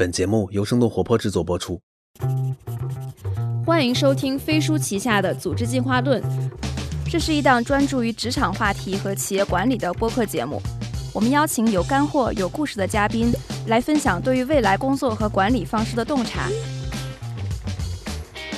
[0.00, 1.78] 本节目由生动活泼制作播出。
[3.66, 6.22] 欢迎收听飞书旗下的《组织进化论》，
[7.04, 10.58] 这是一档专注于职场话题和企业管理的播客节目。
[11.12, 13.30] 我们邀请有干货、有故事的嘉宾
[13.66, 16.48] 来分享对于未来工作和管理方式的洞察，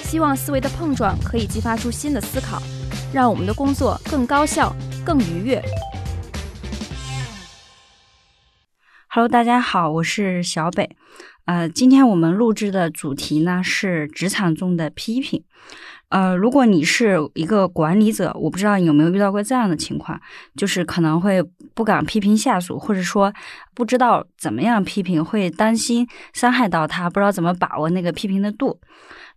[0.04, 2.62] 希望思维的碰撞可以激发出新的思考，
[3.12, 4.72] 让我们的工作更高效、
[5.04, 5.61] 更愉悦。
[9.09, 10.96] Hello，大家好，我是小北。
[11.45, 15.43] 呃，今天我们录制的主题呢是职场中的批评。
[16.08, 20.21] 呃，如果你是一个管理者，我不知道你有没有遇到过这样的情况，
[20.54, 21.43] 就是可能会
[21.75, 23.32] 不敢批评下属，或者说
[23.75, 28.79] 不知道怎么样批评，会担心伤害到他，不知道怎么把握那个批评的度。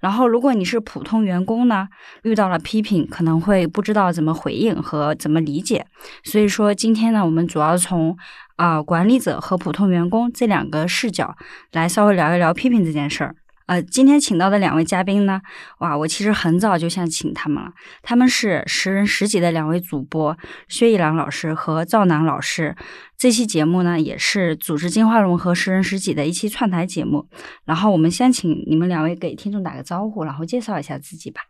[0.06, 1.88] 然后，如果你是普通员工呢，
[2.22, 5.84] 遇到了批评，可能会不知道怎么回应和怎么理解。
[6.24, 8.16] 所以说，今天呢，我们主要从
[8.56, 11.36] 啊、管理者和普通员工这两个视角
[11.72, 13.36] 来稍微聊一聊批评这件事儿。
[13.68, 15.42] 呃，今天请到的两位嘉宾呢，
[15.80, 17.72] 哇，我其实很早就想请他们了。
[18.04, 22.76] 他们是十人十己的两位主播薛一郎老师和赵楠老师。
[23.18, 27.28] 这期节目呢，也是组织进化论和十人十己的一期串台节目。
[27.64, 31.42] 然后我们先请你们两位给听众打个招呼，然后介绍一下自己吧。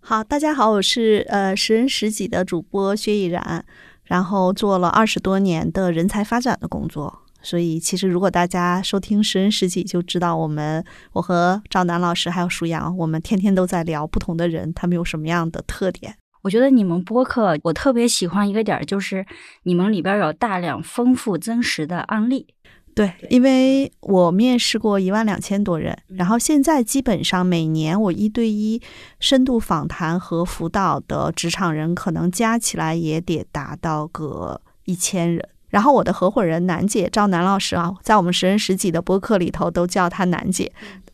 [0.00, 3.64] 好，大家好，我是呃十人十己的主播薛逸然，
[4.04, 7.20] 然后做了二十多年的人才发展的工作。
[7.42, 16.14] 所以，其实如果大家收听十人十己，就知道我们我和赵楠老师还有舒阳，我们天天都在聊不同的人，他们有什么样的特点。
[16.42, 19.24] 我觉得你们播客，我特别喜欢一个点儿，就是
[19.62, 22.46] 你们里边有大量丰富真实的案例。
[22.94, 28.82] 对，因为我面试过一万两千多人，然后现在基本上每年我一对一
[29.18, 35.48] 深度访谈和辅导的职场人，可能加起来也得达到个一千人。
[35.72, 40.70] 然后我的合伙人楠姐赵楠老师啊，在我们十人十己的播客里头都叫她楠姐，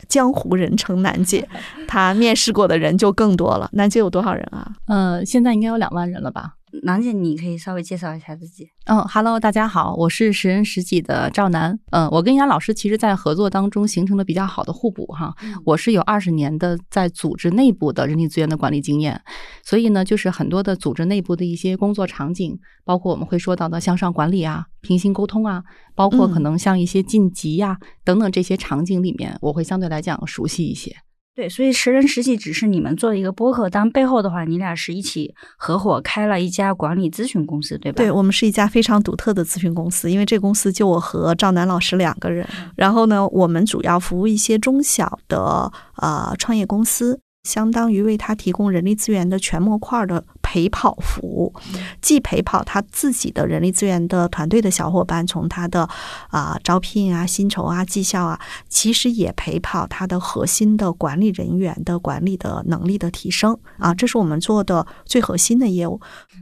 [0.09, 1.49] 江湖人称楠姐。
[1.87, 3.71] 她面试过的人就更多了。
[3.73, 4.69] 楠姐有多少人啊？
[4.87, 6.55] 呃，现在应该有两万人了吧？
[6.83, 8.69] 楠姐，你可以稍微介绍一下自己。
[8.85, 11.79] 嗯，Hello，大家好，我是十人十己的赵楠。
[11.91, 15.35] 嗯，我跟杨老师其实，在合作当中形成了比较好的互补哈。
[15.65, 19.21] 我是有二十年的在组织内部的人力资源的管理经验，
[19.63, 25.63] 所以呢，就是很多的组织内部的一些工作场景，包括我们会说到的向上管理啊、平行沟通啊，
[25.95, 30.95] 包括可能像一些晋级呀、等等这些场景里面，我会相对来讲熟悉一些。
[31.39, 37.97] 对，所以十人实际只是你们做的一个播客，但背后的话，你俩是一起合伙开了一家管理咨询公司，对吧？
[37.99, 42.45] 对，我们是一家非常独特的咨询公司，因为这公司就我和赵楠老师两个人。
[42.75, 51.53] 然后呢，我们主要服务一些中小的呃创业公司，相当于为他提供人力资源的全模块的陪跑服务，
[52.01, 55.89] 既陪跑他自己的人力资源的团队的小伙伴，从他的
[56.29, 66.01] 啊、招聘啊、薪酬啊、绩效啊，其实也陪跑他的核心的管理人员的管理的能力的提升啊，这是我们做的最核心的业务。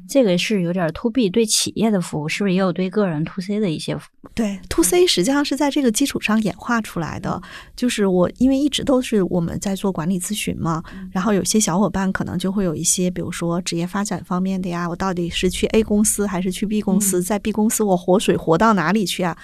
[0.09, 4.29] 这个是有点 to B 对企业的服务，是不是也有对个人 to C 的一些服务？
[4.35, 7.41] 对，to C 实际上是在这个基础上演化出来的。
[7.75, 17.23] 就是我因为一直都是我们在做管理咨询嘛，然后有些小伙伴可能就会有一些，比如说职业发展方面的呀，我到底是去 A 公司还是去 B 公司？
[17.23, 19.37] 在 B 公司我活水活到哪里去啊？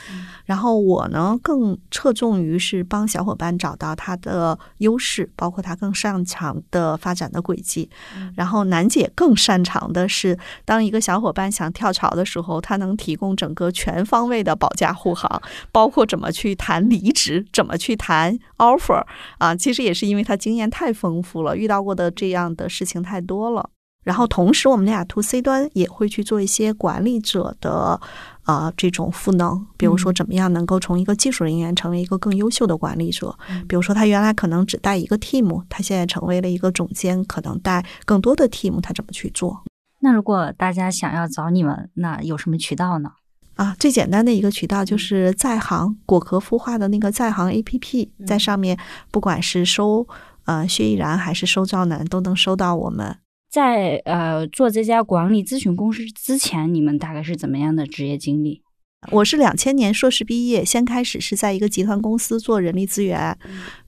[0.44, 7.88] 然后我呢更侧重于是帮小伙伴找到他的优势，包括他更擅长的发展的轨迹。
[8.34, 19.04] 然后楠姐更擅长的是，当一个小伙伴想跳槽的时候，他能提供整个全方位的保驾护航，包括怎么去谈离职，怎么去谈 offer
[19.38, 19.54] 啊。
[19.54, 23.70] 其实也是因为他经验太丰富了，遇到过的这样的事情太多了。
[24.02, 28.00] 然后同时，我们俩 to C 端也会去做一些管理者的
[28.46, 33.36] 呃这种赋能，比如说怎么样能够从一个技术人员成为一个更优秀的管理者。
[33.68, 39.62] 比如说他原来可能只带一个 team，他现在成为了一个总监，可能带更多的 team，他怎么去做？
[40.00, 43.12] 那如果大家想要找你们，那有什么渠道呢？
[43.54, 48.76] 啊，最简单的一个渠道就是在行果壳孵化的那个在行 APP，在上面
[49.12, 50.04] 不管是收
[50.46, 53.18] 呃薛逸然还是收赵楠，都能收到我们。
[53.52, 58.62] 在呃做这家管理咨询公司之前，你们大概是怎么样的职业经历？
[59.10, 63.36] 我是两千年硕士毕业，先开始是在一个集团公司做人力资源，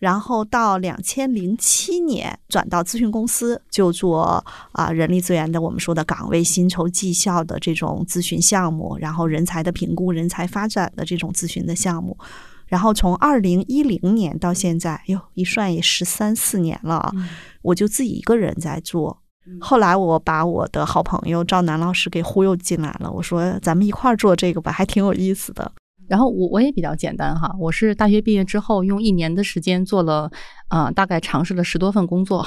[0.01, 12.19] 然后到两千零七年转到咨询公司，就做啊、人力资源的我们说的岗位薪酬绩效的这种咨询项目，然后人才的评估、人才发展的这种咨询的项目。
[12.67, 17.15] 然后从二零一零年到现在，哟，一算也十三四年了啊，
[17.63, 19.24] 我就自己一个人在做。
[19.61, 25.71] 后来我把我的好朋友赵楠老师给忽悠进来了，我说咱们一块儿做这个吧，还挺有意思的。
[26.09, 30.31] 然后我我也比较简单哈，我是大学毕业之后用一年的时间做了，
[30.69, 32.47] 呃，大概尝试了十多份工作，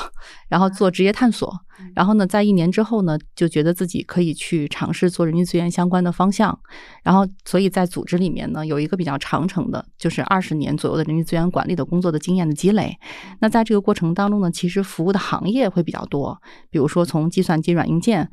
[0.49, 1.51] 然后做职业探索，
[1.95, 6.57] 然后呢，在一年之后呢，就觉得自己可以去尝试做人力资源相关的方向，
[7.03, 12.95] 然后所以在组织里面呢，有一个比较长程的，就是二十年左右的人力资源管理的工作的经验的积累。
[13.39, 16.39] 那在这个过程当中呢，其实服务的行业会比较多，
[16.69, 18.29] 比如说从计算机软硬件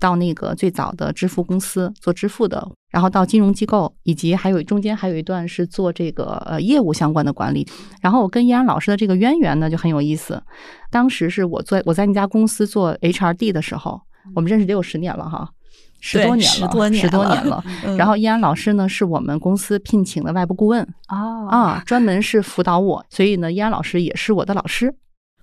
[0.00, 2.68] 到那个最早的支付公司做支付的。
[2.94, 7.66] 然后到金融机构，以及还有中间还有一段是做这个呃业务相关的管理。
[8.00, 10.40] 然后我跟易安老师的这个渊源呢就很有意思。
[10.92, 14.00] 当时是我做我在那家公司做 HRD 的时候，
[14.32, 15.50] 我们认识得有十年了哈，
[15.98, 17.64] 十多年了，十多年，十多年了。
[17.98, 24.94] 然后易安老师呢是我们公司聘请的外部顾问哦啊，专门是辅导我，所以呢，易安老师也是我的老师。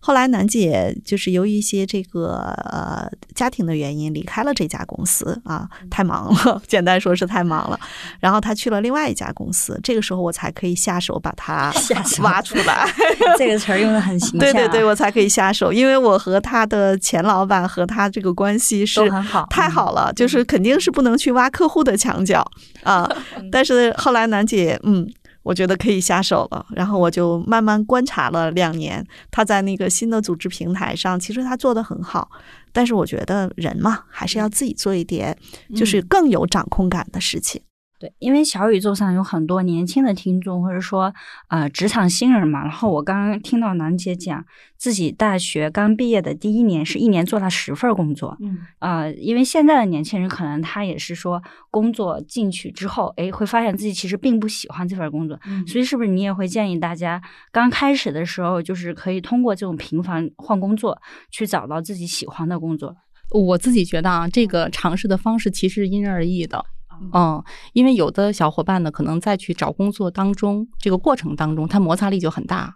[0.04, 7.80] 后来楠姐就是由于一些这个呃家庭的原因离开了这家公司啊，太忙了， 简单说是太忙了。
[8.20, 11.72] 然后她去了另外一家公司，这个时候我才可以下手把她
[12.24, 12.86] 挖出来。
[13.38, 14.40] 这个词儿用的很形象。
[14.40, 22.44] 对对对，我才可以下手，因为我和他的前老板和他这个关系是很好，太好了，就是肯定是不能去挖客户的墙角
[22.84, 23.08] 啊。
[23.52, 25.08] 但是后来楠姐嗯。
[25.44, 32.30] 我觉得可以下手了，然后我就慢慢观察了两年，他在那个新的组织平台上，其实他做的很好，
[32.72, 35.36] 但是我觉得人嘛，还是要自己做一点，
[35.76, 37.62] 就是更有掌控感的事情。
[38.02, 41.14] 对，因为小宇宙上有很多年轻的听众，或者说
[41.50, 42.64] 呃职场新人嘛。
[42.64, 44.44] 然后我刚刚听到楠姐讲，
[44.76, 48.36] 自己大学刚毕业的第一年是一年做了十份工作。
[48.42, 51.40] 嗯，呃，因为现在的年轻人可能他也是说
[51.70, 55.40] 工作进去之后，哎，会发现自己其实并不喜欢这份工作。
[55.46, 57.22] 嗯，所以是不是你也会建议大家
[57.52, 61.00] 刚开始的时候，就是可以通过这种频繁换工作，
[61.30, 62.96] 去找到自己喜欢的工作？
[63.30, 66.66] 我自己觉得啊，这个尝试的方式其实因人而异的。
[67.14, 67.44] 嗯，
[67.74, 72.76] 因为有的小伙伴呢，可能在去找工作当中这个过程当中，他摩擦力就很大，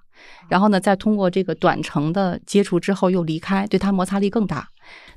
[0.50, 4.68] 然后呢，再通过这个短程的接触之后又离开，对他摩擦力更大。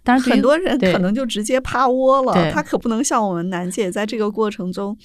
[0.03, 4.97] 但是很多人可能就直接趴窝了，他可不能像我们楠姐在这个过程中。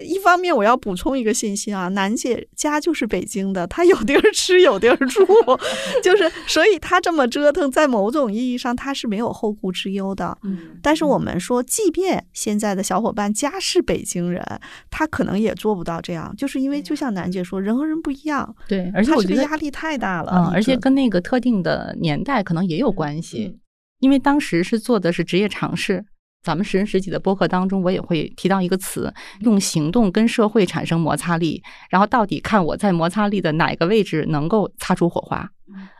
[0.00, 5.26] 一方面，我要补充一个信息啊，楠姐家就是北京的，她有地儿吃有地儿住，
[6.02, 10.36] 就是所以她这么折腾，在某种意义上她是没有后顾之忧的。
[10.42, 14.42] 嗯，但是我们说，即便现在的小伙伴家是北京人，
[14.90, 18.54] 他可能也做不到这样，就是因为就像楠姐说，人和人不一样。
[18.68, 20.32] 对，而且我觉得压力太大了。
[20.34, 23.58] 嗯，而且跟那个特定的年代可能也有关系，
[24.00, 26.04] 因为当时是做的是职业尝试。
[26.42, 35.50] 咱们十人十己的播客当中，我也会提到一个词，用行动跟社会产生摩擦力，然后到底看我在摩擦力的哪个位置能够擦出火花。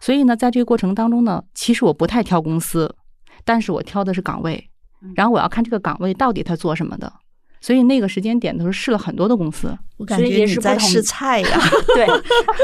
[0.01, 2.97] 所以呢，在这个过程当中呢，其实我不太挑公司，
[3.45, 4.71] 但是我挑的是岗位，
[5.15, 7.13] 然后我要看这个岗位到底他做什么的。
[7.61, 11.61] 所以那个时间点都是试了很多的公司，我感觉你在试菜呀。
[11.95, 12.07] 对，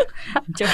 [0.57, 0.67] 就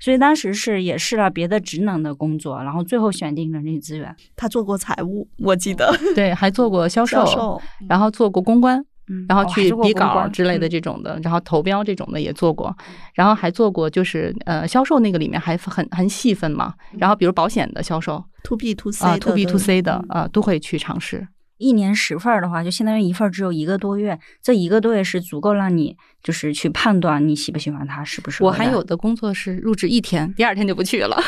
[0.00, 4.14] 所以当时是也试了别的职能的工作，然后最后选定人力资源。
[4.36, 8.84] 他做过财务，我记得，对，还做过销售，然后做过公关，
[9.28, 12.74] 然后去比稿之类的这种的，然后投标这种的也做过，
[13.14, 21.26] 然后还做过就是呃销售那个里面还很很细分嘛，然后比如保险的销售，to B to C 啊，to B to C 的啊都会去尝试。
[21.58, 24.18] 一年十份儿的话，就相当于一份只有一个多月。
[24.42, 28.42] 这一个多月是足够让你就是去判断你喜不喜欢他，是不是？
[28.42, 31.20] 我还有的工作是入职一天，第二天就不去了。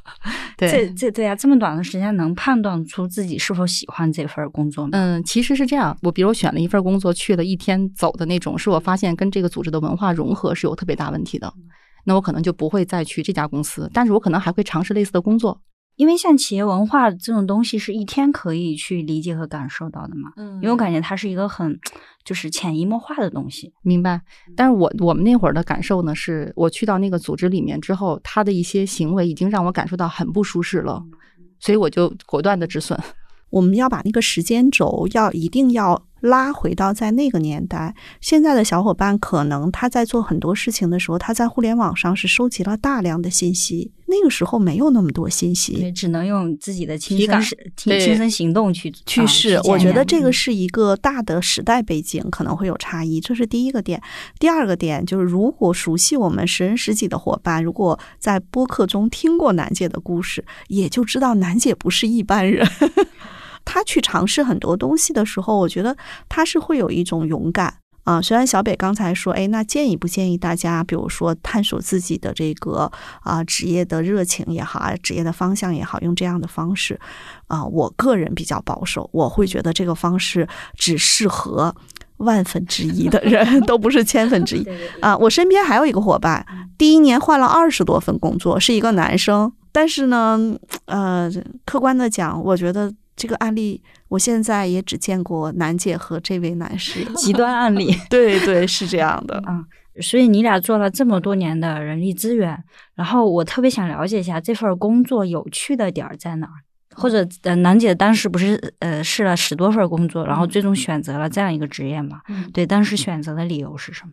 [0.56, 4.90] 对，这这对呀，这么短的时间能判断出自己是否喜欢这份工作吗？
[4.92, 5.96] 嗯，其实是这样。
[6.02, 11.52] 我比如选了一份工作，去了一天走的那种，是我发现跟这个组织的文化融合是有特别大问题的，
[12.04, 13.88] 那我可能就不会再去这家公司。
[13.94, 15.60] 但是我可能还会尝试类似的工作。
[15.98, 20.30] 因为像企业文化这种东西，是一天可以去理解和感受到的嘛。
[20.36, 21.76] 嗯，因为我感觉它是一个很
[22.24, 23.72] 就是潜移默化的东西。
[23.82, 24.22] 明白。
[24.54, 31.02] 但是我我们那会儿的感受呢，是我去到那个组织里面之后，他的一些行为已经让我感受到很不舒适了，
[31.58, 32.96] 所以我就果断的止损。
[33.50, 37.94] 我们要把那个时间轴要一定要拉回到在那个年代。
[38.20, 43.92] 现在的小伙伴可能他在做很多事情的时候，他在互联网上是收集了大量的信息。
[44.10, 47.42] 那个时候没有那么多信息，只能用自己的亲身
[47.76, 49.60] 亲身行动去去试。
[49.64, 53.20] 我觉得这个是一个大的时代背景，可能会有差异。
[53.20, 54.00] 这是第一个点。
[54.38, 62.66] 第二个点就是，如果熟悉我们十人十己的伙伴，如果在播客中听过楠姐的故事，也就知道楠姐不是一般人。
[63.78, 65.96] 他去尝试很多东西的时候，我觉得
[66.28, 68.20] 他是会有一种勇敢啊。
[68.20, 76.98] 虽然小北刚才说，哎，那建议不建议大家，比如说探索自己的这个啊职业的热情也好啊，职业的方向也好，用这样的方式
[77.46, 81.72] 啊，我个人比较保守，我会觉得这个方式只适合
[82.16, 84.66] 万分之一的人， 都不是千分之一
[85.00, 85.16] 啊。
[85.16, 86.44] 我身边还有一个伙伴，
[86.76, 89.52] 第一年换了二十多份工作，是一个男生。
[89.70, 90.36] 但是呢，
[90.86, 91.30] 呃，
[91.64, 97.94] 客观的讲，我觉得这个案例，我现在也只见过楠姐和这位男士 极端案例。
[98.08, 99.64] 对对，是这样的啊。
[100.00, 102.56] 所以你俩做了这么多年的人力资源，
[102.94, 106.62] 然后我特别想了解一下这份工作有趣的点儿在哪儿，
[106.94, 112.20] 或者呃，楠姐当时不是呃试了十多份工作，然后最终选择了这样一个职业嘛？
[112.52, 114.12] 对，当时选择的理由是什么？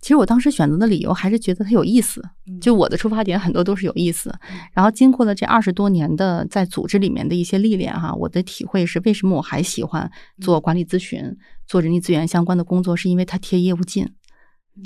[0.00, 2.22] 其实我当时选择的理由还是觉得它有意思，
[2.60, 4.32] 就我的出发点很多都是有意思。
[4.72, 10.08] 然后经过了这二十多年的在组织里面的一些历练哈，我的体会是，为什么我还喜欢
[10.40, 11.36] 做管理咨询、
[11.66, 14.08] 做人力资源相关的工作，是因为它贴业务近。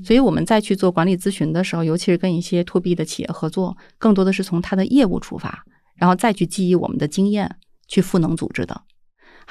[0.04, 5.64] 所以我们再去做管理咨询的时候，尤其是跟一些 to B 的企业合作，更多的是从它的业务出发，
[5.96, 7.56] 然后再去记忆我们的经验，
[7.88, 8.80] 去赋能组织的。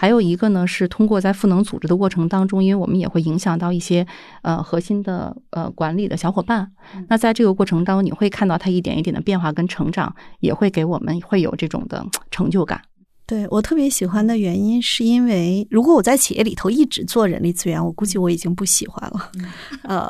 [0.02, 4.08] 还有一个呢，是通过在赋能组织的过程当中，因为我们也会影响到一些
[4.44, 6.72] 呃核心的呃管理的小伙伴。
[7.10, 12.82] 那在这个过程当中，你会看到他一点一点的变化跟成长，也会给我们会有这种的成就感。
[13.28, 19.32] 对我特别喜欢的原因，是因为如果我在企业里头一直做人力资源，我估计我已经不喜欢了。
[19.84, 20.10] 呃，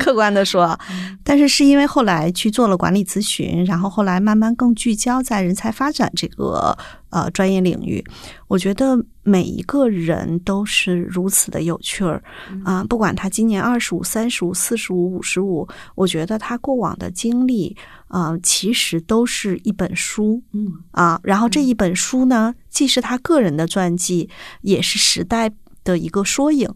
[0.00, 0.76] 客观的说，
[1.22, 6.76] 但是是因为后来去做了管理咨询，然后后来慢慢更聚焦在人才发展这个。
[7.14, 8.04] 呃，专业领域，
[8.48, 12.20] 我觉得每一个人都是如此的有趣儿
[12.64, 12.82] 啊！
[12.88, 17.76] 不管他今年二十五、三十五、四十五、五十五，我觉得他过往的经历
[18.08, 24.28] 啊，其实都是一本书，嗯啊，然后这一本书呢，既是他个人的传记，
[24.62, 25.48] 也是时代
[25.84, 26.68] 的一个缩影。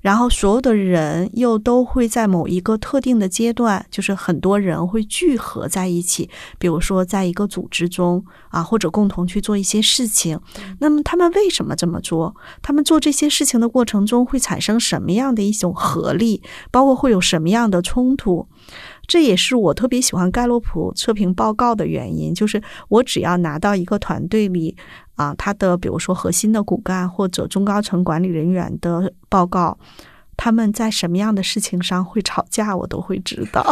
[0.00, 10.40] 然后所有的人又都会在某一个特定的阶段，就是很多人会聚合在一起，比如说在一个组织中啊，或者共同去做一些事情。
[10.78, 12.34] 那么他们为什么这么做？
[12.62, 16.42] 他们做这些事情的过程中会产生什么样的一种合力？
[16.70, 18.48] 包括会有什么样的冲突？
[19.06, 24.76] 这也是我特别喜欢盖洛普测评报告的原因，就是我只要拿到一个团队里
[25.20, 29.76] 啊，他的比如说核心的骨干或者中高层管理人员的报告，
[30.34, 33.62] 他们在什么样的事情上会吵架，我都会知道。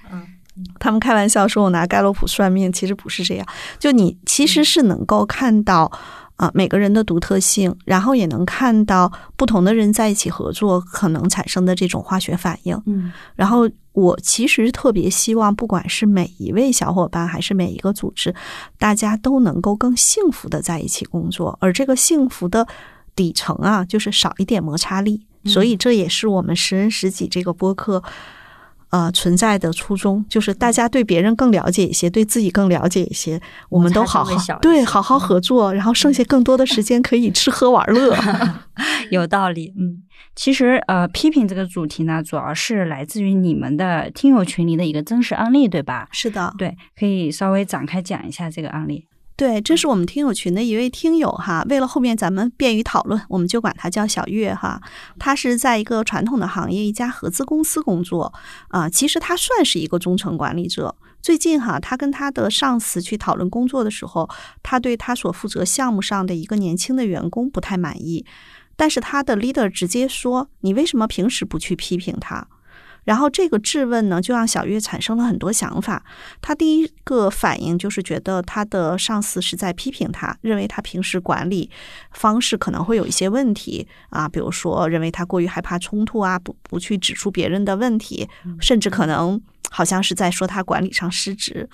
[0.78, 3.46] 他们开玩笑说我拿盖洛普算命，其实不是这样，
[3.78, 5.90] 就你其实是能够看到。
[6.36, 12.80] 啊，每个人的独特性，然后也能看到不同的人在一起合作可能产生的这种化学反应。
[12.86, 18.34] 嗯，然后我其实特别希望，不管是每一位小伙伴，还是每一个组织，
[18.78, 21.56] 大家都能够更幸福的在一起工作。
[21.60, 22.66] 而这个幸福的
[23.14, 25.26] 底层啊，就是少一点摩擦力。
[25.46, 28.02] 所以这也是我们十人十己这个播客。
[28.90, 38.16] 呃，存在的初衷就是大家对别人更了解一些，对自己更了解一些，我们都好好对好好合作，然后剩下更多的时间可以吃喝玩乐。
[39.10, 40.02] 有道理，嗯，
[40.34, 46.08] 其实呃，批评这个主题呢，主要是来自于你们的听友群里的一个真实案例，对吧？
[46.12, 49.06] 是的，对，可以稍微展开讲一下这个案例。
[49.36, 51.62] 对，这是我们听友群的一位听友哈。
[51.68, 54.80] 为了后面咱们便于讨论，我们就管他叫小月哈。
[55.18, 58.32] 他是在一个传统的行业，一家合资公司工作
[58.68, 58.88] 啊。
[58.88, 60.96] 其实他算是一个中层管理者。
[61.20, 64.26] 最近哈，他跟他的上司去讨论工作的时候，
[64.62, 68.24] 他对他所负责项目上的一个年轻的员工不太满意。
[68.74, 72.46] 但是他的 leader 直接说：“你为什么平时不去批评他？”
[73.06, 76.04] 然后这个质问呢，就让小月产生了很多想法。
[76.42, 81.70] 他第一个反应就是觉得他的上司是在批评他，认为他平时管理
[82.10, 88.28] 方式可能会有一些问题啊，比如说认为他过于害怕冲突啊，不不去指出别人的问题，
[88.60, 91.68] 甚至可能好像是在说他管理上失职。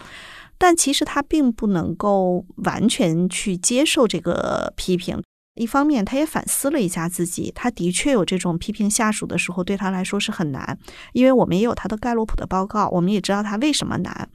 [0.58, 5.20] 但其实他并不能够完全去接受这个批评。
[5.54, 10.78] 一方面，他也反思了一下自己，他的确有这种批评下属的时候，对他来说是很难。
[11.12, 14.28] 因为我们也有他的盖洛普的报告，我们也知道他为什么难。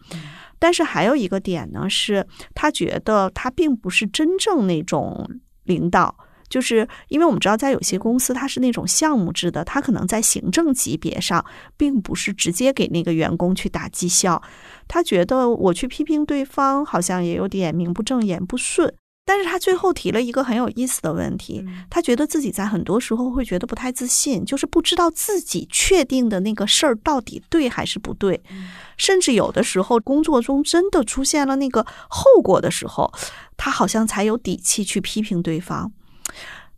[0.59, 5.27] 但是还有一个点呢，是他觉得他并不是真正那种
[5.63, 6.15] 领导，
[6.50, 11.43] 就是因为我们知道，在有些公司，他是那种项目制的，他可能在行政级别上，
[11.75, 14.41] 并不是直接给那个员工去打绩效。
[14.88, 18.93] 他觉得我去批评对方，好像也有点名不正言不顺。
[19.29, 28.41] 但是他最后提了一个很有意思的问题，他觉得自己在很多时候会觉得不太自信，就是不知道自己确定的那个事儿到底对还是不对，
[28.96, 33.12] 甚至有的时候工作中真的出现了那个后果的时候，
[33.57, 35.91] 他好像才有底气去批评对方。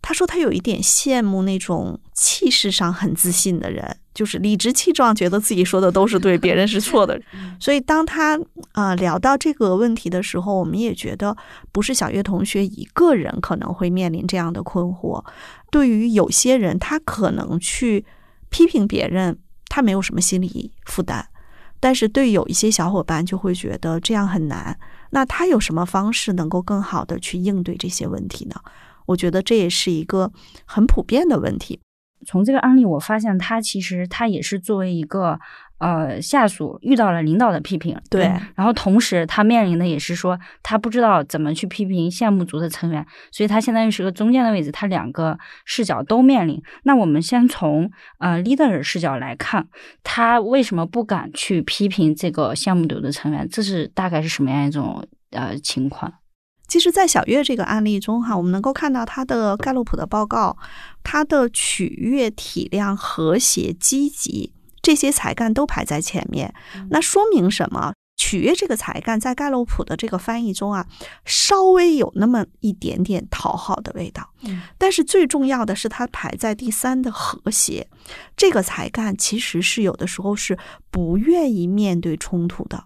[0.02, 3.98] 他说他有一点羡慕那种气势上很自信的人。
[4.20, 7.18] 就是理直气壮，觉得自己说的都是对，别人是 错的。
[7.58, 8.38] 所以当他
[8.74, 11.34] 啊、呃聊到这个问题的时候，我们也觉得
[11.72, 15.24] 不是小月同学一个人可能会面临这样的困惑。
[15.72, 18.04] 对于有些人，他可能去
[18.50, 21.26] 批评别人，他没有什么心理负担。
[21.80, 24.78] 但是对有一些小伙伴就会觉得这样很难，
[25.12, 28.56] 那他有什么方式能够更好的去应对这些问题呢？
[29.06, 30.30] 我觉得这也是一个
[30.66, 31.80] 很普遍的问题。
[32.26, 35.40] 从这个案例，我发现他其实他也是作为一个
[35.78, 38.24] 呃下属遇到了领导的批评，对
[38.56, 46.62] 然后同时他面临的也是说他不知道怎么去批评项目组的成员，所以他相当于是个中间的位置，他两个视角都面临。
[46.84, 49.68] 那我们先从呃 leader 的视角来看，
[50.04, 53.48] 他为什么不敢去批评这个项目组的成员？
[53.50, 56.14] 这是大概是什么样一种呃情况？
[56.70, 60.56] 其实，在小月这个案例中，哈，我们能够看到她的盖洛普的报告，
[61.04, 66.54] 她的取悦、体谅、和谐、积极这些才干都排在前面。
[66.92, 67.94] 那说明什么？
[68.22, 70.86] 取悦这个才干在盖洛普的这个翻译中啊，
[71.24, 74.30] 稍微有那么一点点讨好的味道。
[74.78, 77.88] 但是最重要的是，它排在第三的和谐
[78.36, 80.60] 这个才干，其实是有的时候是
[80.92, 82.84] 不愿意面对冲突的。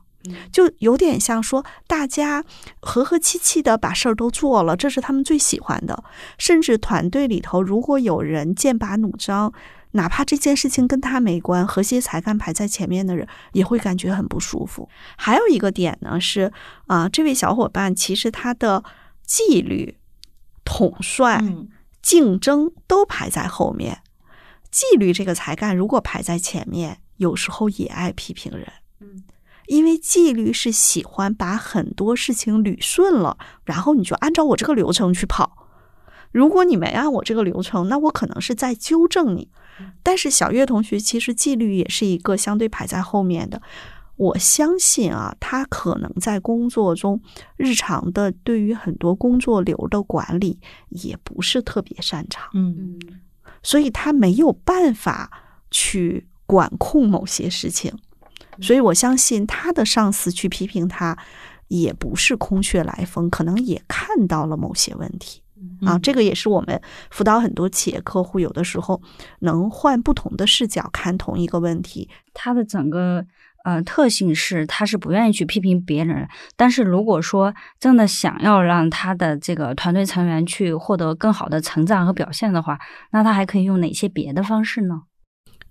[0.52, 2.44] 就有点像说，大家
[2.82, 6.04] 和和气气的把事儿都做了，这是他们最喜欢的。
[6.38, 9.54] 甚至团队里头，如果有人剑拔弩张，
[9.92, 14.90] 哪怕这件事情跟他没关，和谐才干排在前面的人也会感觉很不舒服。
[15.18, 16.52] 还有一个点呢是
[16.88, 18.84] 啊、这位小伙伴其实他的
[19.26, 19.98] 纪律、
[20.66, 21.44] 统帅、
[22.02, 24.00] 竞争都排在后面。
[24.72, 28.68] 纪律这个才干如果排在前面，有时候也爱批评人。
[29.68, 35.68] 因为纪律是喜欢把很多事情捋顺了，然后你就按照我这个流程去跑。
[36.32, 39.50] 如果你没按我这个流程，那我可能是在纠正你。
[40.02, 43.62] 但是小月同学其实纪律也是一个相对排在后面的。
[44.16, 47.20] 我相信啊，他可能在工作中
[47.58, 52.50] 日常的对于很多工作流的管理也不是特别擅长。
[52.54, 53.00] 嗯
[53.64, 55.32] 所以他没有办法
[55.72, 57.92] 去管控某些事情，
[58.62, 61.18] 所以我相信他的上司去批评他，
[61.68, 65.42] 也不是空穴来风，可能也看到了某些问题
[65.86, 65.98] 啊。
[66.00, 69.02] 这个也是我们辅导很多企业客户，有的时候
[69.40, 72.10] 能换不同的视角看同一个问题。
[72.34, 73.26] 他的整个
[73.64, 82.78] 呃特性是，他是不愿意去批评别人，但是如果说真的想要让他的这个团队成员去获得更好的成长和表现的话，
[83.12, 85.04] 那他还可以用哪些别的方式呢？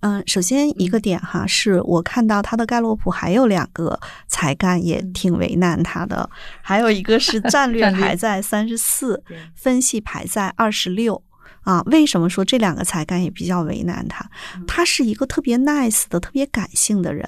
[0.03, 6.29] 嗯，首先一个点哈，是我看到他的盖洛普还有两个才干也挺为难他的，
[6.61, 9.23] 还有一个是 战略排在三十四，
[9.55, 11.23] 分析排在二十六。
[11.63, 14.29] 啊，为什么说这两个才干也比较为难他？
[14.67, 17.25] 他是一个特别 nice 的、特别感性的人。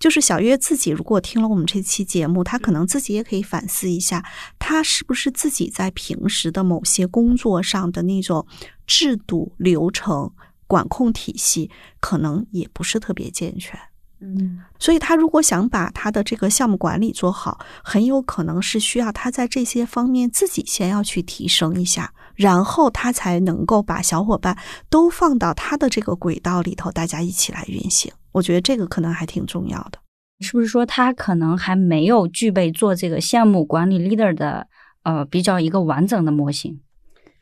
[0.00, 4.24] 就是小月自己，如果听了我们这期节目，他可能自己也可以反思一下，
[4.58, 8.46] 他是不是自己在平时的某些工作上的那种
[8.86, 10.32] 制度、流程、
[10.74, 13.78] 管控体系，可能也不是特别健全。
[14.20, 24.58] 嗯所以，他如果想把他的这个项目管理做好，很有可能是需要他在这些方面自己先要去提升一下，然后他才能够把小伙伴
[24.88, 28.10] 都放到他的这个轨道里头，大家一起来运行。
[28.32, 29.98] 我觉得这个可能还挺重要的。
[30.40, 34.66] 是不是说他可能还没有具备做这个项目管理 leader 的
[35.02, 36.80] 呃比较一个完整的模型？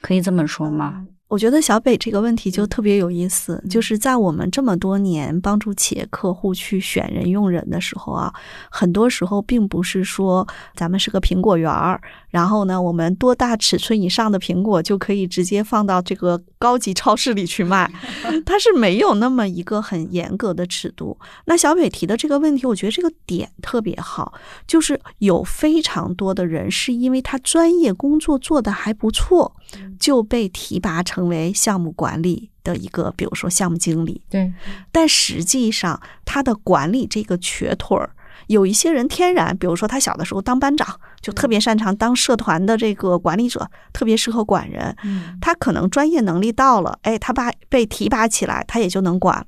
[0.01, 1.07] 可以这么说吗？
[1.33, 8.31] 我觉得小北这个问题就特别有意思，就是在我们这么多年帮助企业客户去选人用人的时候啊，
[8.71, 17.91] 很多时候并不是说咱们是个苹果园儿，然后呢，我们多大尺寸以上的苹果就可以直接放到这个高级超市里去卖，
[18.45, 21.19] 它是没有那么一个很严格的尺度。
[21.47, 24.35] 那小北提的这个问题，我觉得这个点特别好，
[24.67, 29.57] 就是有非常多的人是因为他专业工作做得还不错，
[29.99, 34.23] 就被提拔成为项目管理的一个，比如说项目经理。
[34.29, 34.53] 对，
[34.91, 38.11] 但实际上，他的管理这个瘸腿儿，
[38.49, 44.95] 有一些人天然，比如说他小的时候当班长，就特别擅长当社团的这个管理者，特别适合管人。
[45.05, 49.47] 嗯他可能专业能力到了，哎，他把被提拔起来，他也就能管了。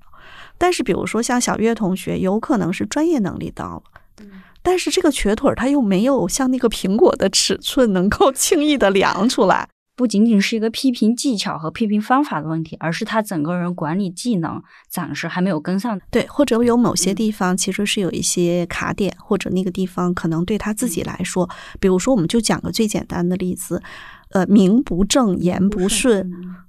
[0.56, 3.82] 但是，比如说像小月同学，有可能是专业能力到了。
[4.62, 16.00] 但是这个瘸腿儿他又没有像那个苹果的尺寸能够轻易的量出来，不仅仅是一个批评技巧和批评方法的问题，而是他整个人管理技能暂时还没有跟上。
[16.10, 23.80] 对，或者有某些地方其实是有一些卡点，或者那个地方可能对他自己来说，比如说我们就讲个最简单的例子，
[24.30, 26.28] 呃，名不正言不顺，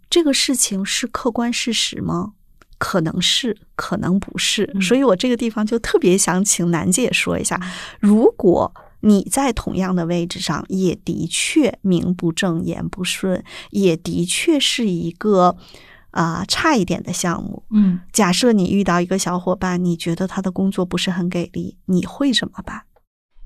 [0.09, 2.33] 这个事情是客观事实吗？
[2.77, 4.71] 可能是，可能不是。
[4.81, 7.59] 所以我这个地方就特别想请楠姐说一下，
[7.99, 8.71] 如果
[9.05, 15.55] 你在同样的位置上，也的确名不正言不顺，也的确是一个
[16.09, 17.63] 啊、差一点的项目。
[17.69, 22.81] 嗯，假设你遇到一个小伙伴，你觉得他的工作不是很给力，你会怎么办？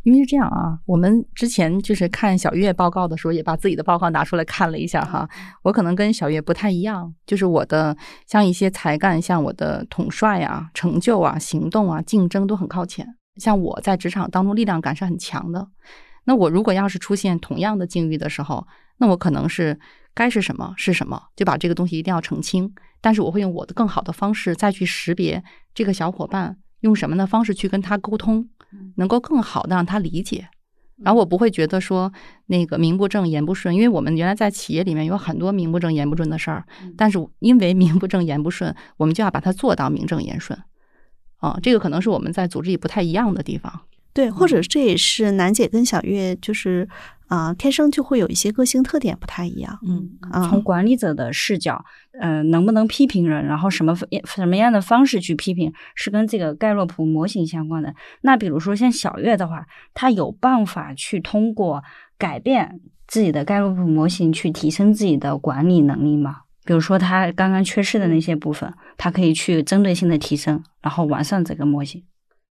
[0.03, 5.27] 因为是这样啊，我们之前就是看小月报告的时候，也把自己的报告拿出来看了一下哈。
[5.61, 7.95] 我可能跟小月不太一样，就是我的
[8.25, 13.05] 像一些才干，像我的统帅啊、成就啊、行动啊、竞争都很靠前。
[13.39, 15.67] 像我在职场当中力量感是很强的。
[16.25, 19.79] 那我如果要是出现同样的境遇的时候，那我可能是
[20.13, 22.71] 该是什么是什么，就把这个东西一定要澄清。
[23.01, 28.49] 但是我会用我的更好的方式再去识别这个小伙伴用什么的方式去跟他沟通。
[28.97, 30.47] 能够更好的让他理解，
[30.97, 32.13] 然后我不会觉得说
[32.45, 36.63] 那个名不正言不顺，因为我们原来在企业里面有很多名不正言不顺的事儿，
[36.95, 40.55] 但是因为名不正言不顺，我们就要把它做到名正言顺。
[41.39, 43.81] 啊，这个可能是我们在组织里不太一样的地方。
[44.13, 46.87] 对，或者这也是楠姐跟小月就是
[47.27, 49.77] 啊、天生就会有一些个性特点不太一样。
[49.87, 51.85] 嗯，啊从管理者的视角，
[52.19, 57.93] 呃，能不能批评人，然后什么什么样的方式去批评，是跟这个盖洛普模型相关的。
[58.21, 61.83] 那比如说像小月的话，他有办法去通过
[62.17, 66.37] 改变自己的盖洛普模型去提升自己的管理能力吗？
[66.69, 72.03] 比如说他刚刚缺失的那些部分，他可以去针对性的提升，然后完善这个模型。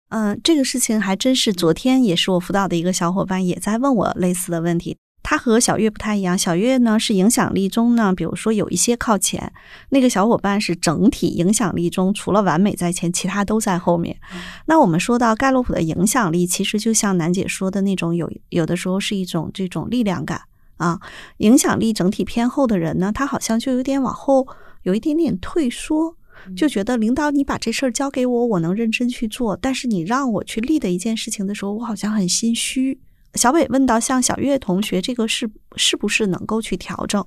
[0.09, 4.97] 嗯，这个事情还真是昨天也是我辅导的一个小伙伴也在问我类似的问题。
[5.23, 9.53] 他和小月不太一样，小月呢是影响力中呢，比如说有一些靠前，
[9.91, 14.17] 那个小伙伴是整体影响力中除了完美在前，其他都在后面。
[14.65, 20.41] 那我们说到盖洛普的影响力，其实就像楠姐说的那种有，有的时候是一种这种力量感
[20.77, 21.01] 啊，
[21.39, 24.47] 影响力整体偏后的人呢，他好像就有点往后，
[24.83, 26.17] 有一点点退缩。
[26.55, 33.01] 就觉得领导你把这事儿交给我，我能认真去做，但是你让我去立的一件事情的时候，我好像很心虚。
[33.35, 37.25] 小北问到，像小月同学这个是是不是能够去调整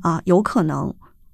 [0.00, 0.20] 啊？
[0.24, 0.92] 有可能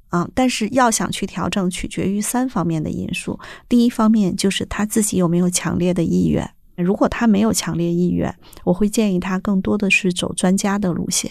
[0.08, 3.38] 啊，但是要想去调整，取决于三方面的因素。
[3.68, 6.50] 第一方面就是他自己有没有强烈的意愿。
[6.82, 11.30] 如果他没有强烈意愿，我会建议他更多的是走专家的路线，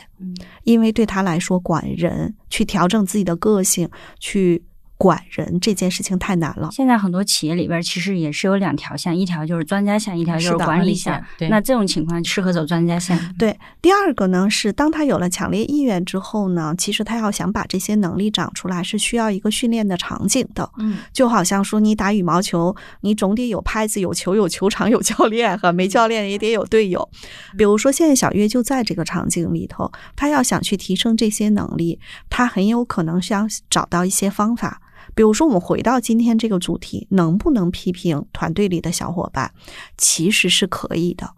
[0.64, 4.64] 因为对他来说，管人去调整自己的个性，去
[5.02, 6.70] 管人这件事情太难了。
[6.72, 11.20] 现在很多企业里边其实也是有两条线，一条就是专家线，一条就是管理线。
[11.40, 13.18] 对那这种情况适合走专家线。
[13.40, 20.70] 对，第二个呢是，当他有了强烈意愿之后呢，其实他要想把这些能力长出来，是需要一个训练的场景的。
[20.78, 27.10] 嗯，就好像说你打羽毛球，你总得有拍子、有球、有球场、有教练哈，没教练也得有队友。
[27.58, 34.80] 比如说，现在小月就在这个场景里头，他要想去提升这些能力，他很有可能是要找到一些方法。
[35.13, 39.52] 比如说，我们回到今天这个主题，能不能批评团队里的小伙伴？
[39.97, 41.30] 其实是可以的。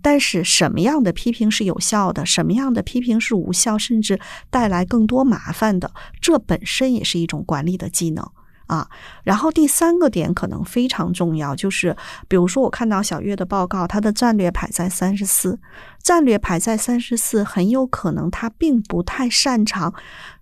[0.00, 8.26] 但是什么样的批评是有效的，什么样的批评是无效，甚至带来更多麻烦的，这本身也是一种管理的技能
[8.66, 8.88] 啊。
[9.24, 11.94] 然后第三个点可能非常重要，就是
[12.28, 15.60] 比如说我看到小月的报告，他的战略排在三十四，
[16.02, 19.92] 战略排在三十四，很有可能他并不太擅长，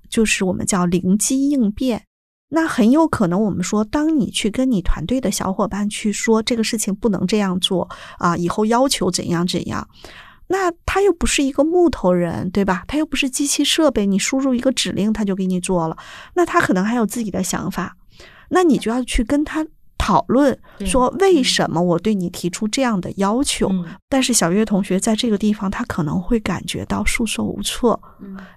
[0.09, 2.05] 就是我们叫灵机应变。
[2.49, 9.89] 那很有可能，我们说，当你去跟你团队的小伙伴去说这个事情不能这样做啊，以后要求怎样怎样，
[10.47, 12.85] 那他又不是一个木头人，对吧？
[12.87, 15.97] 他又不是机器设备，你输入一个指令他就给你做了，
[16.35, 17.97] 那他可能还有自己的想法，
[18.51, 19.67] 那你就要去跟他
[20.07, 23.69] 讨论，说为什么我对你提出这样的要求。
[23.71, 27.99] 嗯但是小月同学在这个地方，他可能会感觉到束手无策，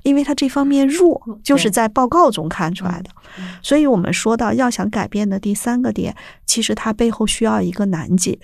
[0.04, 3.10] 因为他这方面弱，就是在报告中看出来的。
[3.64, 8.38] 所以我们说到要想改变的第三个点，其实它背后需要一个难解。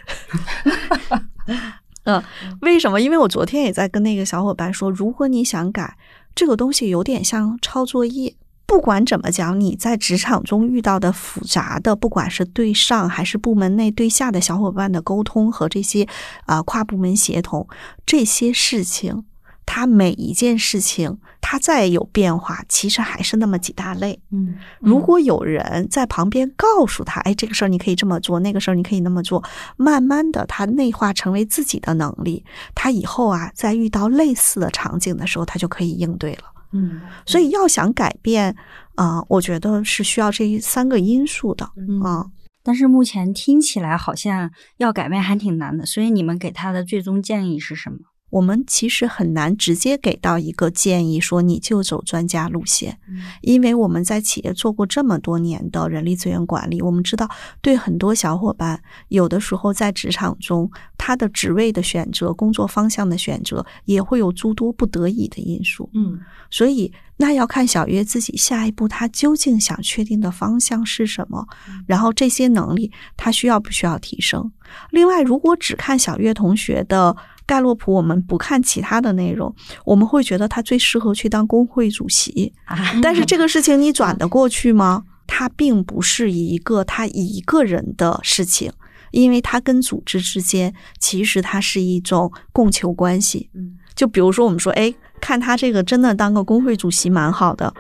[2.06, 2.24] 嗯，
[2.62, 3.00] 为什么？
[3.00, 5.96] 因为我昨天也在跟那个小伙伴说，如果你想改
[6.34, 8.36] 这个东西，有点像抄作业。
[8.68, 16.08] 不管怎么讲，你在职场中遇到的复杂的，不管是对上还是部门内对下的小伙伴的沟通和这些
[16.46, 17.68] 啊、跨部门协同
[18.06, 19.24] 这些事情，
[19.66, 24.20] 它每一件事情它再有变化，其实还是那么几大类。
[24.32, 29.44] 嗯，如果有人在旁边告诉他，哎，这个事儿你可以这么做，那个事儿你可以那么做，
[29.78, 36.55] 慢慢的他内化成为自己的能力，他以后啊，在遇到类似的场景的时候，他就可以应对了。
[36.76, 38.56] 嗯，所以要想改变，
[38.96, 42.26] 啊、我觉得是需要这三个因素的，嗯啊、
[42.64, 48.00] 但是目前听起来好像要改变还挺难的，所以你们给他的最终建议是什么？
[48.32, 52.98] 我们其实很难直接给到一个建议，说你就走专家路线，
[53.42, 57.30] 因为我们在企业做过这么多年的人力资源管理，我们知道，
[57.62, 65.90] 对很多小伙伴，有的时候在职场中，他的职位的选择、工作方向的选择，也会有诸多不得已的因素。
[65.94, 71.48] 嗯，所以那要看小月自己下一步他究竟想确定的方向是什么，
[71.86, 74.52] 然后这些能力他需要不需要提升。
[74.90, 79.54] 另外，如果只看小月同学的盖洛普，我们不看其他的内容，
[79.86, 82.52] 我们会觉得他最适合去当工会主席。
[82.66, 85.04] 啊，但是这个事情你转得过去吗？
[85.28, 88.72] 他并不是一个他一个人的事情，
[89.12, 93.50] 因为他跟组织之间其实它是一种供求关系。
[93.56, 97.74] 嗯，就比如说我们说，哎，看他这个真的当个工会主席蛮好的，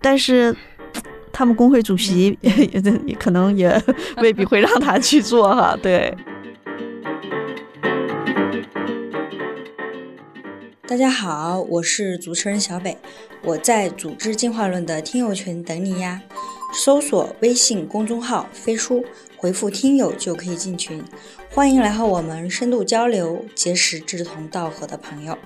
[0.00, 0.54] 但是
[1.32, 2.50] 他们工会主席 也
[3.06, 3.80] 也可能也
[4.20, 5.78] 未必会让他去做哈。
[5.80, 6.12] 对，
[10.88, 12.96] 大家好，我是主持人小北，
[13.44, 16.22] 我在组织进化论的听友群等你呀。
[16.72, 19.04] 搜索微信公众号“飞书”，
[19.36, 21.04] 回复“听友”就可以进群。
[21.50, 25.36] 欢迎来和我们深度交流，结识志同道合的朋友。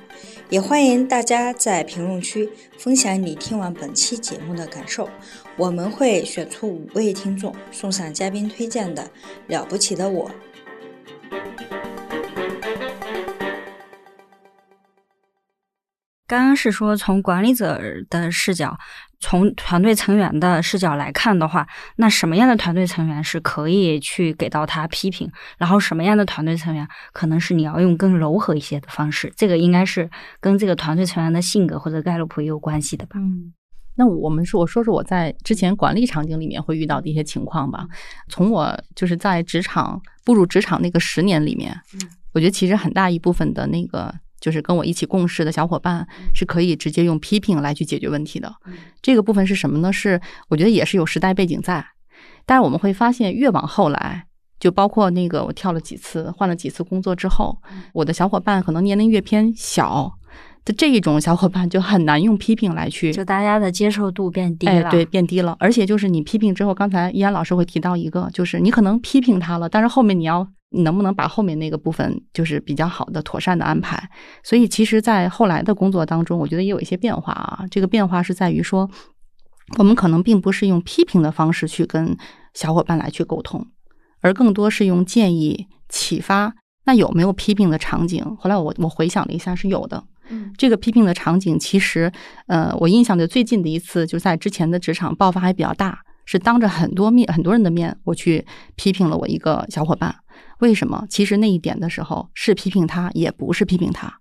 [0.48, 5.08] 也欢迎大家在评论区分享你听完本期节目的感受，
[5.56, 9.02] 我们会选出五位听众，送上嘉宾推荐的
[9.48, 10.30] 《了不起的我》。
[16.32, 18.74] 刚刚是说从管理者的视角，
[19.20, 30.08] 从团队成员的视角来看的话，那什么样的团队成员是可以去给到他批评，然后什么样的团队成员可能是你要用更柔和一些的方式，这个应该是
[30.40, 33.16] 跟这个团队成员的性格或者盖洛普也有关系的吧？
[33.16, 33.52] 嗯，
[33.96, 37.86] 那我们说，我说说我在之前管理场景里面会遇到的一些情况吧。
[38.30, 41.78] 从我就是在职场步入职场那个十年里面，
[42.32, 48.52] 我觉得其实很大一部分的那个就是跟我一起共事的小伙伴是可以直接用批评来去解决问题的。
[49.00, 49.90] 这个部分是什么呢？
[49.90, 51.82] 是我觉得也是有时代背景在，
[52.44, 54.26] 但是我们会发现越往后来。
[54.60, 57.58] 就包括那个，我跳了几次，换了几次工作之后，
[57.92, 60.12] 我的小伙伴可能年龄越偏小
[60.64, 65.56] 的这一种小伙伴，就很难用批评来去就大家的接受度变低哎，了，对，变低了。
[65.58, 74.08] 而且就是你批评之后，刚才依安老师会提到一个，就是你可能批评他了，但是后面你要你能不能把后面那个部分就是比较好的、妥善的安排？
[74.42, 77.64] 所以其实，在后来的工作当中，我觉得也有一些变化啊。
[77.70, 78.90] 这个变化是在于说，
[79.78, 82.16] 我们可能并不是用批评的方式去跟
[82.54, 83.66] 小伙伴来去沟通，
[84.20, 86.54] 而更多是用建议、启发。
[86.84, 88.24] 那有没有批评的场景？
[88.40, 90.02] 后来我我回想了一下，是有的。
[90.30, 92.10] 嗯，这个批评的场景，其实，
[92.46, 100.14] 呃，我印象的最近的一次，就在之前的职场爆发还比较大，是当着很多面很多人的面，我去批评了我一个小伙伴。
[100.60, 101.04] 为什么？
[101.08, 104.12] 其实那一点的时候是批评他，也不是批评他。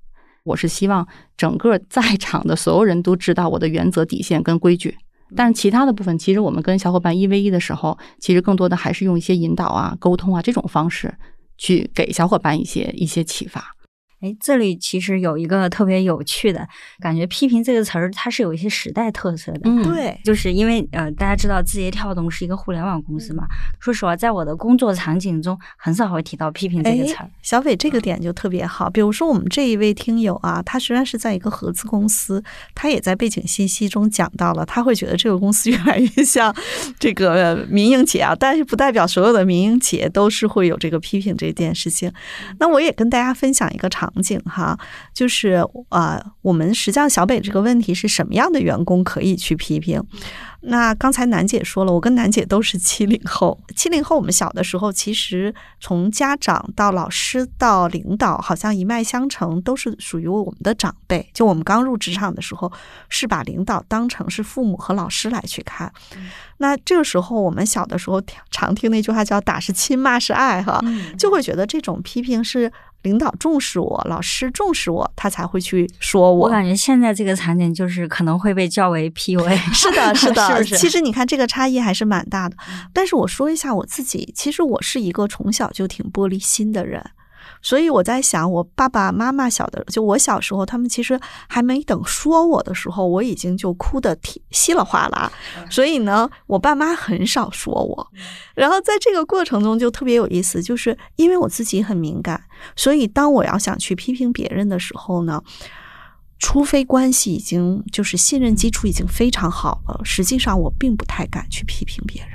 [0.43, 1.07] 我是希望
[1.37, 4.97] 整个在场的所有人都知道我的原则、底线跟规矩。
[5.35, 11.13] 但是其他的部分，其实我们跟小伙伴一 v 一的时候，其实更多的还是用一些引导啊、沟通啊这种方式，
[11.57, 13.63] 去给小伙伴一些一些启发。
[14.21, 16.67] 哎，这里其实有一个特别有趣的
[16.99, 19.61] 感觉，批评这个词儿它是有一些时代特色的。
[19.63, 23.45] 嗯，对，就是因为呃，大家知道字节跳动是一个互联网公司嘛。
[23.79, 28.89] 说实话，在我的工作场景中，很少会提到批评这个词儿哎。，小斐这个点就特别好。
[28.89, 32.43] 比如说我们这一位听友啊，他虽然是在一个合资公司，
[32.75, 36.55] 他也在背景信息中讲到了，他会觉得这个公司 越来越像
[36.99, 42.11] 这个呃民营企业啊，但是不代表所有的民营企业都是会有这个批评这件事情。
[42.59, 44.77] 那我也跟大家分享一个场景哈，
[45.13, 50.03] 就是呃，我们实际上小北这个问题是什么样的员工可以去批评？
[50.63, 53.59] 那刚才楠姐说了，我跟楠姐都是七零后。
[53.75, 61.27] 七零后，我们小的时候，其实从家长到老师到领导，好像一脉相承，都是属于我们的长辈。
[61.33, 62.71] 就我们刚入职场的时候，
[63.09, 65.91] 是把领导当成是父母和老师来去看。
[66.57, 68.21] 那这个时候，我们小的时候
[68.51, 70.79] 常听那句话叫“打是亲，骂是爱”哈，
[71.17, 72.71] 就会觉得这种批评是
[73.03, 76.45] 领导重视我，老师重视我，他才会去说我。
[76.45, 79.55] 我感觉现在这个场景就是可能会被叫为 PUA。
[79.73, 82.55] 是的，是的， 是不是其实你看这个差异还是蛮大的。
[82.93, 87.03] 但是我说一下我自己，其实我是一个从小就挺玻璃心的人。
[87.61, 95.31] 所以我在想，我爸爸妈妈小的，就我小时候，他们其实还没等说我的时候，我已经就哭的挺稀里哗啦。
[95.69, 98.07] 所以呢，我爸妈很少说我。
[98.55, 102.41] 然后在这个过程中就特别有意思，就是因为我自己很敏感，
[102.75, 105.41] 所以当我要想去批评别人的时候呢，
[106.39, 112.30] 除非关系已经就是信任基础已经非常好了，实际上我并不太敢去批评别人。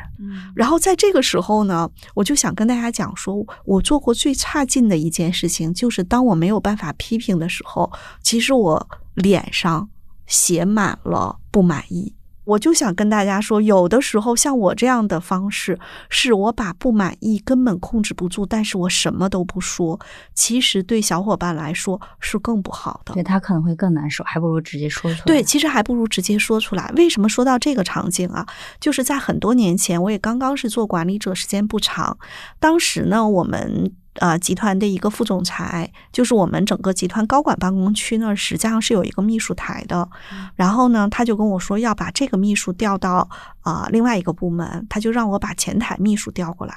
[0.55, 7.91] 然后在这个时候呢，我就想跟大家讲说，我做过最差劲的一件事情，就是当我没有办法批评的时候，
[8.23, 9.89] 其实我脸上
[10.27, 12.13] 写满了不满意。
[12.47, 15.79] 我就想跟大家说，有的时候像我这样的方式，
[16.09, 20.01] 是我把不满意根本控制不住，但是我什么都不说，
[20.33, 23.13] 其实对小伙伴来说是更不好的。
[23.15, 25.25] 对他可能会更难受，还不如直接说出来。
[25.27, 26.91] 对，其实还不如直接说出来。
[26.97, 28.47] 为什么说到这个场景啊？
[28.81, 32.17] 就是在很多年前，我也刚刚是做管理者，时间不长。
[32.61, 33.93] 当时呢，我们。
[34.19, 40.09] 呃，集团的一个副总裁，就是我们整个集团高管办公区那儿，实际上是有一个秘书台的。
[40.55, 43.29] 然后呢，他就跟我说要把这个秘书调到
[43.61, 46.75] 啊另外一个部门，他就让我把前台秘书调过来。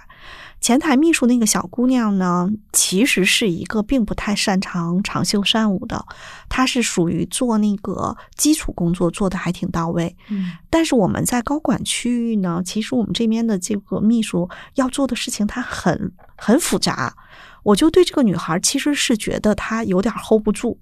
[0.61, 6.05] 前台秘书那个小姑娘呢，其实是一个并不太擅长长袖善舞的，
[6.49, 10.13] 她是属于做那个基础工作做的还挺到位。
[10.27, 17.15] 嗯，但是我们在高管区域呢，其实我们这边的这个秘书要做的事情，它很很复杂。
[17.63, 20.77] 我就对这个女孩其实是觉得她有点 hold 不住，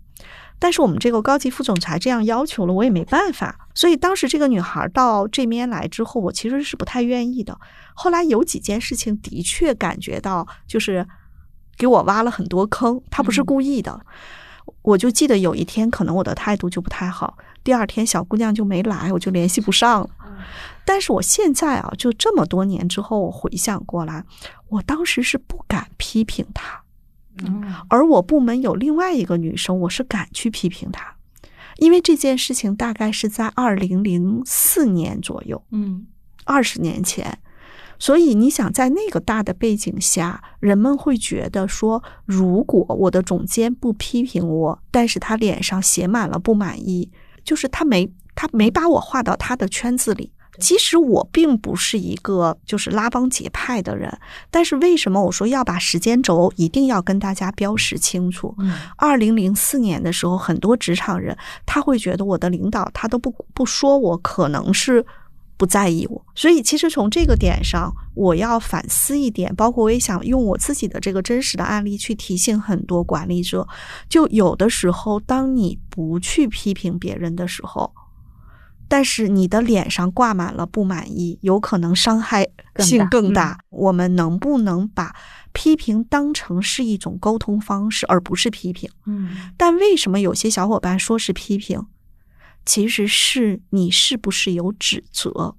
[0.59, 3.67] 但是我们这个高级副总裁这样要求了，我也没办法。
[3.73, 7.57] 所以当时这个女孩到这边来之后，我其实是不太愿意的。
[7.93, 11.07] 后来有几件事情的确感觉到，就是
[11.77, 13.01] 给我挖了很多坑。
[13.09, 14.01] 她不是故意的，
[14.81, 17.37] 我就记得有一天，可能我的态度就不太好。
[17.63, 20.09] 第二天小姑娘就没来，我就联系不上了。
[20.85, 24.23] 但是我现在啊，就这么多年之后，我回想过来，
[24.69, 26.83] 我当时是不敢批评她，
[27.89, 31.15] 而我部门有另外一个女生，我是敢去批评她，
[31.77, 36.07] 因为这件事情大概是在二零零四年左右，嗯，
[36.45, 37.39] 二十年前。
[37.99, 47.11] 所以你想，在那个大的背景下，人们会觉得说，如果我的总监不批评我，但是他脸上写满了不满意，
[47.43, 50.31] 就是他没他没把我划到他的圈子里。
[50.59, 54.17] 其实我并不是一个就是拉帮结派的人，
[54.49, 58.55] 但是为什么我说要把时间轴一定要跟大家标识清楚？
[58.95, 65.05] 二零零四年的时候，很多职场人他会觉得我的领导他都不不说我，可能是
[65.57, 66.25] 不在意我。
[66.35, 73.67] 所以其实从这个点上，我要反思一点，包括我也想用我自己的这个真实的案例去提醒很多管理者，
[74.09, 77.93] 就有的时候，当你不去批评别人的时候。
[78.87, 82.47] 但是你的脸上挂满了不满意，有可能伤害
[82.79, 83.59] 性更大。
[83.69, 85.15] 我们能不能把
[85.51, 88.89] 批评当成是一种沟通方式，而不是批评？
[89.05, 89.51] 嗯。
[89.57, 91.85] 但为什么有些小伙伴说是批评？
[92.65, 95.55] 其实是你是不是有指责？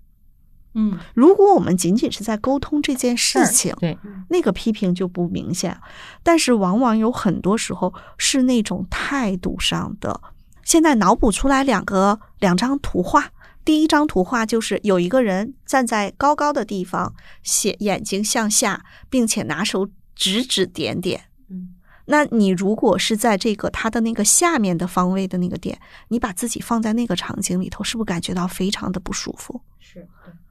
[0.74, 0.98] 嗯。
[1.14, 3.98] 如果我们仅仅是在沟通这件事情，对
[4.30, 5.78] 那个批评就不明显。
[6.22, 10.18] 但是往往有很多时候是那种态度上的。
[10.68, 13.30] 现在脑补出来两个两张图画，
[13.64, 21.22] 第一张图画就是有一个人站在高高的地方，写眼睛向下，并且拿手指指点点。
[21.48, 21.70] 嗯，
[22.04, 29.62] 那你如果是在这个他的那个下面的方位的那个点，你把自己放在那个场景里头，是不是感觉到非常的不舒服？
[29.80, 30.06] 是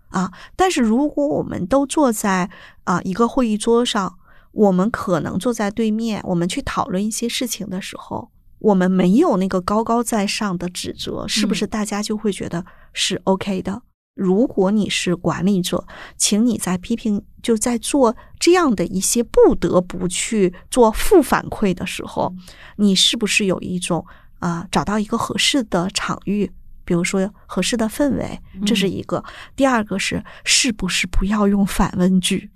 [0.10, 2.50] 啊，但是如果我们都坐在
[2.86, 4.18] 啊一个会议桌上，
[4.52, 8.32] 我们可能坐在对面，我们去讨论一些事情的时候。
[8.60, 13.82] 我们没有那个高高在上的指责，是不是大家就会觉得是 OK 的？
[14.15, 15.86] 如果你是管理者，
[16.17, 22.34] 请你在批评就在做这样的一些不得不去做负反馈的时候，
[22.78, 24.04] 你是不是有一种
[24.39, 26.52] 啊找到一个合适的场域？
[26.88, 29.21] 比如说合适的氛围，这是一个。
[29.58, 32.50] 第二个是是不是不要用反问句？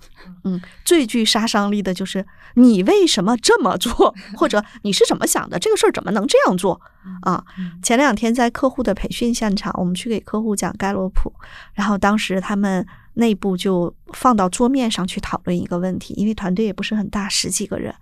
[0.46, 5.60] 嗯，最具杀伤力的就是你为什么这么做，或者你是怎么想的？
[5.60, 6.80] 这个事儿怎么能这样做
[7.24, 7.44] 啊？
[7.84, 11.34] 前两天在客户的培训现场，我们去给客户讲盖洛普，
[11.74, 17.94] 然后当时他们内部就放到桌面上去讨论一个问题，因为团队也不是很大，十几个人，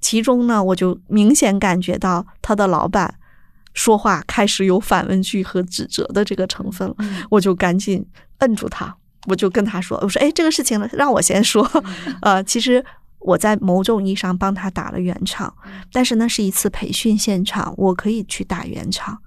[0.00, 3.16] 其中呢，我就明显感觉到他的老板。
[3.74, 6.96] 说话开始有反问句和指责的这个成分了，
[7.28, 8.04] 我就赶紧
[8.38, 11.68] 摁住他，我就跟他说：“我说，哎，这个事情呢，让我先说。
[12.22, 12.82] 呃，其实
[13.18, 15.54] 我在某种意义上帮他打了圆场，
[15.92, 19.18] 但是那是一次培训现场，我可以去打圆场。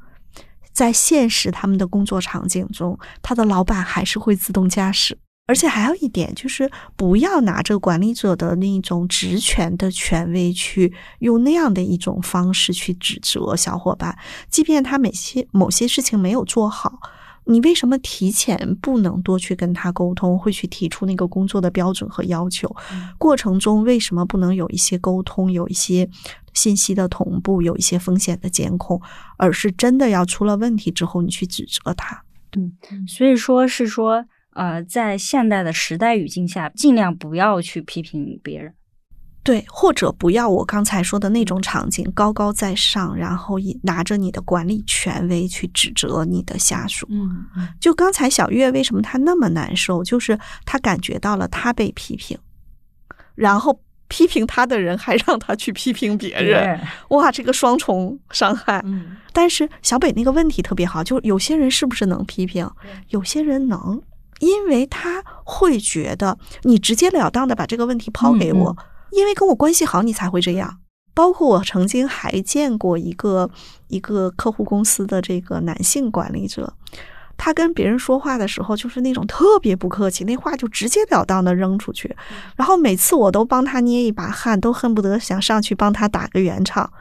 [0.71, 14.17] 在现实他们的工作场景中，他的老板还是会自动驾驶。”而且还有一点，就是不要拿着管理者的那种职权的权威去用那样的一种方式去指责小伙伴，
[14.49, 16.99] 即便他某些某些事情没有做好，
[17.45, 22.75] 你为什么提前不能多去跟他沟通，会去提出那个工作的标准和要求？
[23.17, 26.09] 过程中为什么不能有一些沟通，有一些
[26.53, 29.01] 信息的同步，有一些风险的监控，
[29.37, 32.21] 而是真的要出了问题之后，你去指责他？
[32.57, 32.73] 嗯，
[33.07, 34.25] 所以说是说。
[34.57, 38.73] 呃，在现代的时代语境下，尽量不要去批评别人。
[39.43, 47.07] 对，或者不要我刚才说的那种场景，高高在上，然后以拿着你的管理权威去指责你的下属。
[47.09, 47.45] 嗯
[47.79, 52.37] 就刚才小月为什么她那么难受，就是她感觉到了她被批评，
[53.35, 53.79] 然后
[54.09, 56.77] 批评她的人还让她去批评别人，
[57.11, 58.81] 哇，这个双重伤害。
[58.85, 62.69] 嗯但是小北那个问题特别好，就是有些人是不是能批评，
[63.09, 64.01] 有些人能，
[64.39, 68.85] 因为他会觉得你直截了当的把这个问题抛给我，嗯。
[69.11, 70.79] 因为跟我关系好，你才会这样。
[71.13, 73.49] 包括我曾经还见过一个
[73.87, 76.71] 一个客户公司的这个男性管理者，
[77.37, 82.15] 他跟别人说话的时候就是那种特别不客气，那话就直截了当的扔出去，
[82.55, 86.91] 然后每次我都帮他捏一把汗，都恨不得想上去帮他打个圆场。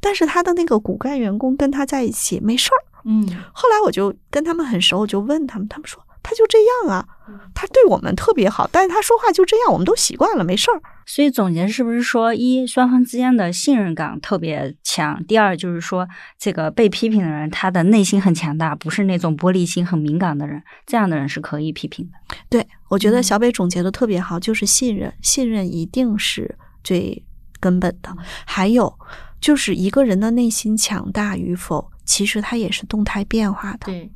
[0.00, 3.26] 但是他的那个骨干员工跟他在一起没事儿，嗯。
[3.52, 7.06] 后来我就跟他们很熟，我就问他们，他们说他就这样啊，
[7.54, 10.80] 他对我们特别好，但是他说话就这样，我们都习惯了，没事儿。
[11.06, 16.06] 所以总结是不是说，一双方之间的信任感特别强；第二就是说，
[16.38, 22.36] 这个被批评的人他的内心很强大，不是那种玻璃心很敏感的人，这样的人是可以批评的。
[22.48, 27.24] 对我觉得嗯小北总结的特别好，就是信任，信任一定是最
[27.58, 28.16] 根本的。
[28.44, 28.96] 还有
[29.40, 33.78] 就是一个人的内心强大与否，其实他也是动态变化的。
[33.86, 34.12] 对，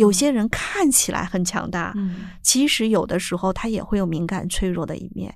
[0.00, 2.30] 有些人看起来很强大，嗯。
[2.42, 5.34] 其实有的时候他也会有敏感脆弱的一面。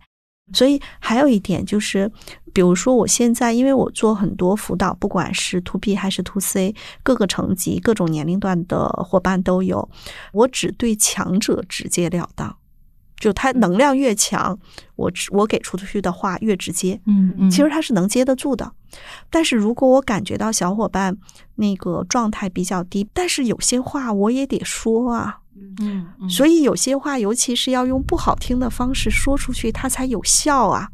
[0.53, 2.11] 所以还有一点就是，
[2.53, 9.89] 比如说我现在，因为我做很多辅导，不管是 to B 还是 to C，各个层级、各种年龄段的伙伴都有，
[10.33, 12.55] 我只对强者直截了当，
[13.17, 14.59] 就他能量越强，
[14.97, 17.01] 我我给出去的话越直接。
[17.07, 18.71] 嗯嗯其实他是能接得住的。
[19.31, 21.17] 但是如果我感觉到小伙伴
[21.57, 25.39] 那个状态比较低，但是有些话我也得说啊，
[25.81, 30.89] 嗯嗯所以有些话，尤其是要用不好听的方式说出去，它才有效啊。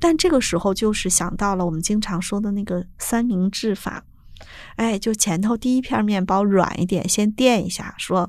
[0.00, 4.02] 但这个时候就是想到了我们经常说的那个三明治法，
[4.74, 8.28] 哎，就前头第一片面包软一点，先垫一下，说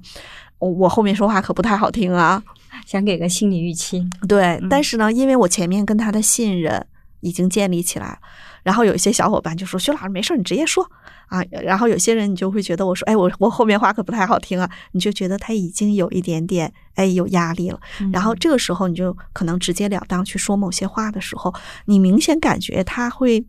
[0.60, 2.44] 我我后面说话可不太好听啊。
[2.86, 4.08] 想给个心理预期。
[4.28, 6.86] 对，嗯但是呢，因为我前面跟他的信任
[7.22, 8.18] 已经建立起来了，
[8.64, 10.86] 然后有一些小伙伴就说：“薛老师没事儿，你直接说
[11.28, 17.80] 啊。”然后有些人你就会觉得我说：“哎，我我后面话可不太好听啊。”你就觉得他已经有一点点哎有压力了。
[18.12, 21.54] 然后这个时候你就可能直截了当去说某些话的时候，
[21.86, 23.46] 你明显感觉他会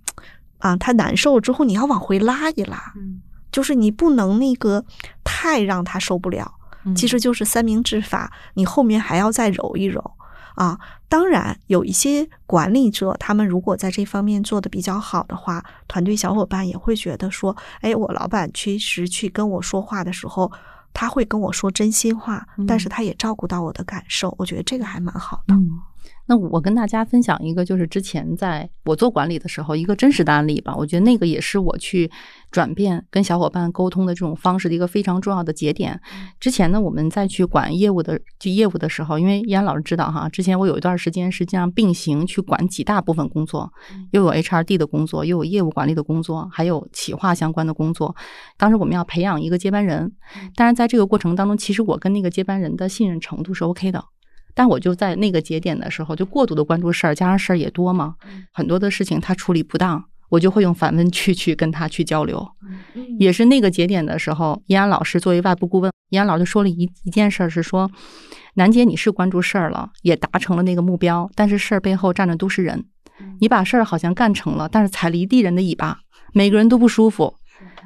[0.59, 3.21] 啊，他难受之后，你要往回拉一拉，嗯
[3.51, 4.85] 就是你不能那个
[5.23, 6.55] 太让他受不了。
[6.85, 10.03] 嗯其实就是三明治法，你后面还要再揉一揉
[10.55, 10.79] 啊。
[11.09, 20.51] 当然，有一些管理者，他们如果在这方面做的比较好的话，团队小伙伴也会觉得说，哎，我老板其实去跟我说话的时候，
[20.93, 25.55] 他会跟我说真心话，但是他也照顾到我的感受，我觉得这个还蛮好的。
[25.55, 25.69] 嗯，
[26.27, 30.75] 那我跟大家分享一个，就是之前在我做管理的时候一个真实的案例吧。
[30.75, 32.11] 我觉得那个也是我去
[32.55, 36.01] 转变跟小伙伴沟通的这种方式的一个非常重要的节点。
[36.39, 43.73] 之前呢，我们在去管业务的就业务的时候，因为依然老师知道哈，之前我有一段时间实际上并行去管几大部分工作，
[44.13, 48.15] 又有 HRD 的工作，又有业务管理的工作，还有企划相关的工作。
[48.57, 50.13] 当时我们要培养一个接班人，
[50.55, 54.05] 但是在这个过程当中，其实我跟那个接班人的信任程度是 OK 的。
[54.57, 58.15] 但我就在那个节点的时候，就过度的关注事儿，加上事儿也多嘛，
[58.53, 60.05] 很多的事情他处理不当，
[60.35, 62.47] 我就会用反问句去跟他去交流。
[63.19, 67.91] 也是那个节点的时候，易安老师作为外部顾问，易安老师说了一一件事儿，是说，
[68.55, 72.85] 楠姐你是关注事儿了，也达成了那个目标，但是事儿背后站的都是人，
[73.41, 75.99] 你把事儿好像干成了，但是踩了一地人的尾巴，
[76.33, 77.35] 每个人都不舒服。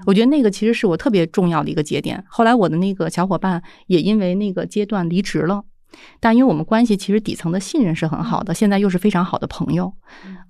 [0.07, 2.25] 我觉得那个其实是我特别重要的一个节点。
[2.29, 5.63] 后来我的那个小伙伴也因为那个阶段离职了，
[6.21, 9.93] 但因为我们关系其实底层的信任是很好的，现在又是非常好的朋友，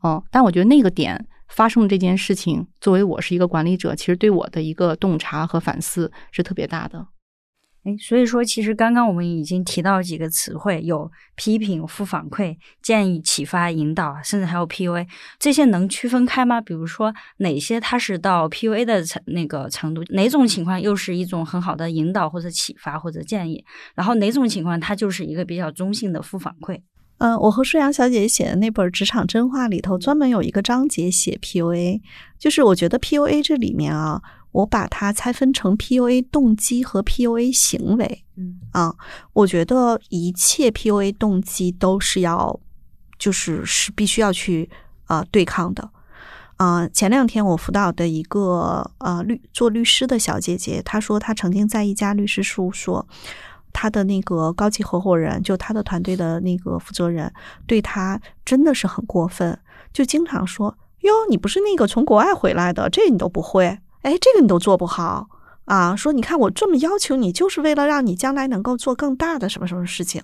[0.05, 7.09] 嗯，但我觉得那个点发生这件事情，作为我是一个管理者，其实对我的一个洞察和反思是特别大的。
[7.85, 15.07] 哎，所以说，其实刚刚我们已经提到几个词汇，有批评、负反馈、建议、启发、引导，甚至还有 PUA，
[15.39, 16.61] 这些能区分开吗？
[16.61, 26.83] 比如说哪些它是到 PUA 的程那个程度，哪种情况又是一种很好的引导或者启发或者建议，然后哪种情况它就是一个比较中性的负反馈？
[27.19, 32.01] 嗯、我和舒阳小姐姐写的那本《职场真话》里头，专门有一个章节写 PUA，
[32.39, 38.25] 就是我觉得 PUA 这里面啊，我把它拆分成 PUA 动机和 PUA 行为。
[38.37, 38.95] 嗯啊，
[39.33, 42.61] 我觉得一切 PUA 动机都是要，
[43.19, 44.71] 就是是必须要去
[45.07, 45.91] 啊、呃对抗的。
[46.57, 53.07] 啊、前两天我辅导的一个呃律做律师的小姐姐，她说她曾经在一家律师事务所，
[53.81, 57.33] 他的那个高级合伙人，就他的团队的那个负责人，
[57.65, 59.57] 对他真的是很过分，
[59.93, 60.77] 就经常说
[61.07, 65.29] ：“哟，你不是那个从国外回来的，这你都不会，哎，这个你都做不好。”
[65.69, 70.23] 啊，说你看我这么要求你，就是为了让你将来能够做更大的什么什么事情。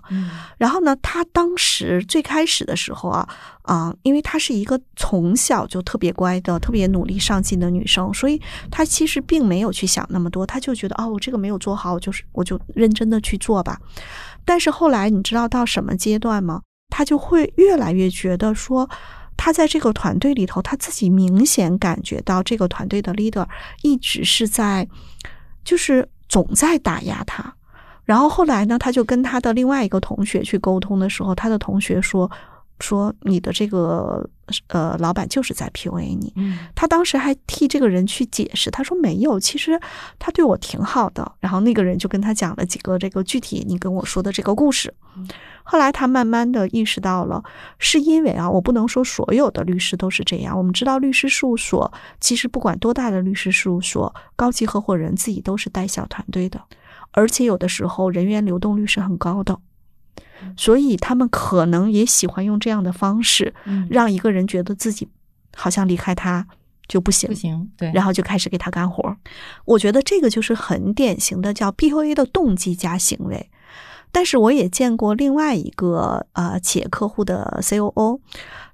[0.57, 3.29] 然后呢，他当时最开始的时候啊，
[3.61, 8.41] 啊，因为她是一个从小就特别乖的、特别努力上进的女生，所以
[8.71, 13.79] 她其实并没有去想那么多，她就觉得哦，我这个没有做好，我就是我就认真的去做吧。
[14.47, 16.63] 但是后来你知道到什么阶段吗？
[16.89, 18.89] 她就会越来越觉得说。
[19.37, 23.45] 他在这个团队里头，他自己明显感觉到这个团队的 leader
[23.83, 24.87] 一直是在，
[25.65, 27.55] 就是总在打压他。
[28.05, 32.31] 然后后来呢，他就跟他的另外一个同学去沟通的时候，他的同学说。
[32.81, 34.29] 说你的这个
[34.69, 39.81] 呃老板就是在 PUA 你，嗯他当时还替这个人去解释，他说没有，其实
[40.19, 41.33] 他对我挺好的。
[41.41, 44.93] 然后那个人就跟他讲了几个这个具体你跟我说的这个故事。
[45.63, 47.43] 后来他慢慢的意识到了，
[47.79, 50.59] 是因为啊，我不能说所有的律师都是这样。
[50.59, 56.61] 我们知道律师事务所其实不管多大的律师事务所，高级合伙人自己都是带小团队的，
[57.13, 59.59] 而且有的时候人员流动率是很高的。
[60.57, 63.55] 所以他们可能也喜欢用这样的方式，
[63.89, 65.09] 让一个人觉得自己
[65.55, 66.47] 好像离开他
[66.87, 69.17] 就不行，不行，对，然后就开始给他干活。
[69.65, 73.51] 我觉得这个就是很典型的叫 PUA 的动机加行为。
[74.13, 78.21] 但是我也见过另外一个呃企业客户的 COO，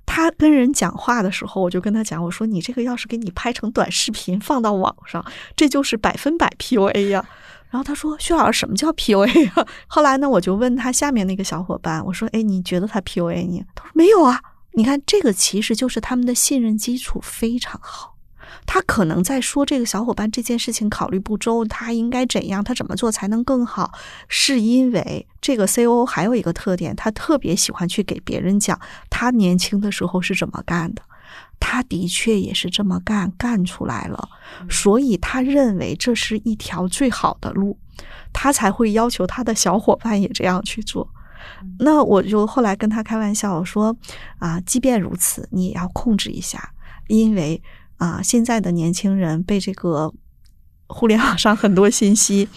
[0.04, 5.24] 他跟人讲话的时候，我就跟他讲，我说你这个要是给你拍成短视频放到网上，
[5.56, 7.24] 这就是百分百 PUA 呀。
[7.70, 14.40] 然后他说：“薛老师，什么叫 PUA 啊？”后来呢，我就问他下面那个小伙伴，我说：“哎，你觉得他 PUA 你？”他说：“没有啊。”
[14.74, 18.16] 你看，这个其实就是他们的信任基础非常好。
[18.66, 23.92] 他可能在说这个小伙伴这件事情考虑不周，他应该怎样，他怎么做才能更好？
[24.28, 31.02] 是因为这个 COO 还有一个特点，他特别喜欢去给别人讲他年轻的时候是怎么干的。
[31.60, 34.28] 他的确也是这么干，干出来了，
[34.68, 37.78] 所以他认为这是一条最好的路，
[38.32, 41.08] 他才会要求他的小伙伴也这样去做。
[41.78, 43.96] 那我就后来跟他开玩笑，我说
[44.38, 46.72] 啊，即便如此，你也要控制一下，
[47.06, 47.62] 因为
[47.98, 50.12] 啊，现在的年轻人被这个
[50.88, 52.48] 互联网上很多信息。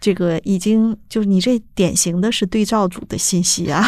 [0.00, 3.84] 这个已经就是你这典型的是对照组的信息啊，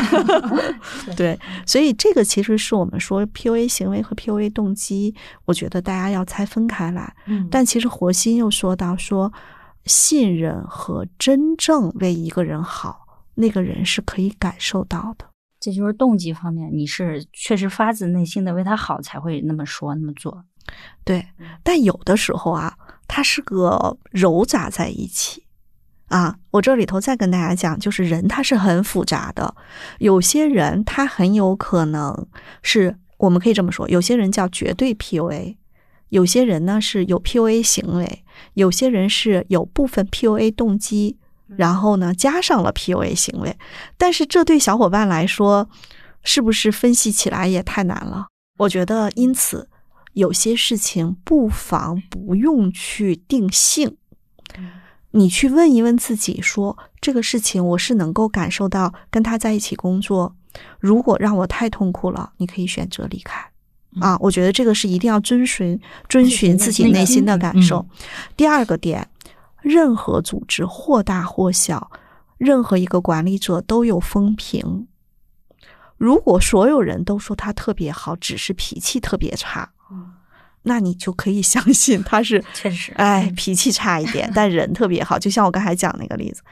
[1.16, 7.14] 对，所以这个其实是我们说 PUA 行为和 PUA 动机，我觉得大家要拆分开来。
[7.26, 9.32] 嗯，但其实活心又说到说，
[9.84, 13.06] 信任和真正为一个人好，
[13.36, 15.26] 那个人是可以感受到的。
[15.60, 20.44] 这就是动机方面，你是确实发自内心的为他好才会那么说那么做。
[21.04, 21.24] 对，
[21.62, 25.44] 但有的时候啊，它是个糅杂在一起。
[26.10, 29.54] 啊，我这里头再跟大家讲，就是人他是很复杂的，
[29.98, 32.26] 有些人他很有可能
[32.62, 35.54] 是我们可以这么说，有些人叫绝对 PUA，
[36.08, 43.56] 有些人呢是有 PUA 行为，有些人是有部分 PUA 动机，然后呢加上了 PUA 行为，
[43.96, 45.70] 但是这对小伙伴来说，
[46.24, 48.26] 是不是分析起来也太难了？
[48.58, 49.68] 我觉得，因此
[50.14, 53.96] 有些事情不妨不用去定性。
[55.12, 60.34] 你去问一问自己，说这个事情我是能够感受到跟他在一起工作，
[60.78, 63.44] 如果让我太痛苦了，你可以选择离开。
[64.00, 67.84] 啊，我觉得这个是一定要遵循遵循自己内心的感受。
[68.36, 69.08] 第二个点，
[69.62, 71.90] 任何组织或大或小，
[72.38, 74.86] 任何一个管理者都有风评。
[75.96, 79.72] 如果所有人都说他特别好，只是脾气特别差。
[80.62, 85.18] 那你就可以相信他是 确实，哎，脾气差一点， 但人特别好。
[85.18, 86.42] 就像我刚才讲那个例子，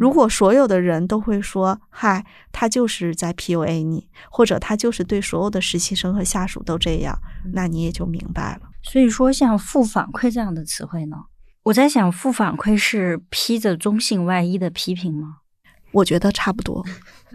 [0.00, 7.18] 如果所有的人都会说，嗨，他就是在 PUA 你，或者他就是对所有的实习生和下属都这样，
[7.52, 8.70] 那你也就明白了。
[8.82, 11.16] 所以说，像负反馈这样的词汇呢，
[11.64, 15.38] 我在想，负反馈是披着中性外衣的批评吗？
[15.92, 16.84] 我觉得差不多，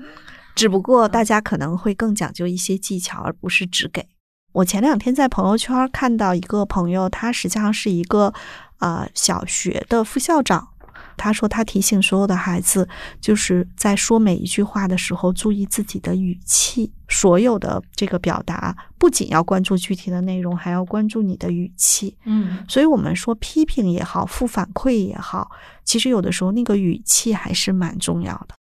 [0.55, 4.07] 只不过大家可能会更讲究一些技巧，而不是只给。
[4.54, 8.34] 我前两天在朋友圈看到一个朋友，他实际上是一个
[8.80, 10.70] 呃小学的副校长。
[11.16, 12.88] 他说他提醒所有的孩子，
[13.22, 16.91] 就是在说每一句话的时候，注意自己的语气。
[17.08, 22.18] 所有的这个表达，不仅要关注具体的内容，还要关注你的语气。
[22.26, 25.51] 嗯，所以我们说批评也好，负反馈也好，
[25.84, 28.56] 其实有的时候那个语气还是蛮重要的。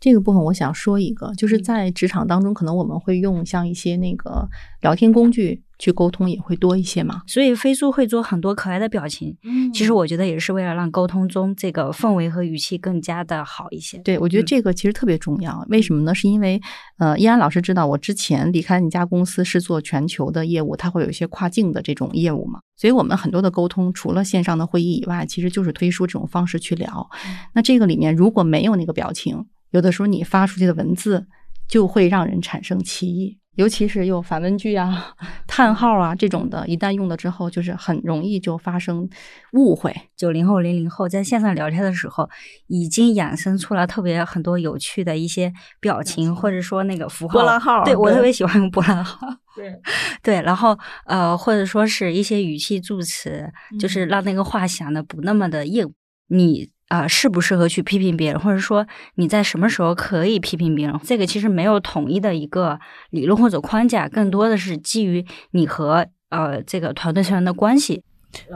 [0.00, 4.48] 这个部分我想说一个，就是在职场当中，可能我们会用像一些那个
[4.80, 7.20] 聊天工具去沟通也会多一些嘛。
[7.26, 13.98] 所以飞书会做很多可爱的表情，嗯其实我觉得也是为了让沟通中这个氛围和语气更加的好一些。
[13.98, 15.62] 对，我觉得嗯这个其实特别重要。
[15.68, 16.14] 为什么呢？
[16.14, 16.58] 是因为
[16.96, 27.06] 呃，依安老师知道我之前离开那家公司是做全球的业务，它会有一些跨境的这种业务嘛，所以我们很多的沟通除了线上的会议以外，其实就是推书这种方式去聊。
[27.52, 31.26] 那这个里面如果没有那个表情，有的时候你发出去的文字
[31.68, 33.38] 就会让人产生歧义。
[33.56, 35.14] 尤其是有反问句啊、
[35.46, 39.06] 叹号啊这种的，一旦用了之后，就是很容易就发生
[39.52, 39.94] 误会。
[40.16, 42.30] 九零后、零零后在线上聊天的时候，
[42.68, 47.32] 已经衍生出了特别很多有趣的一些表情，或者说那个符号。
[47.34, 49.28] 波浪号对我特别喜欢用波浪号。
[49.56, 49.74] 对
[50.22, 55.92] 对，然后呃，或者说是一些语气助词，就是让那个话显得不那么的硬。
[56.28, 61.00] 你啊、呃适不适合去批评别人，或者说你在什么时候可以批评别人？
[61.04, 62.78] 这个其实没有统一的一个
[63.10, 68.02] 理论或者框架，更多的是基于你和呃这个团队成员的关系。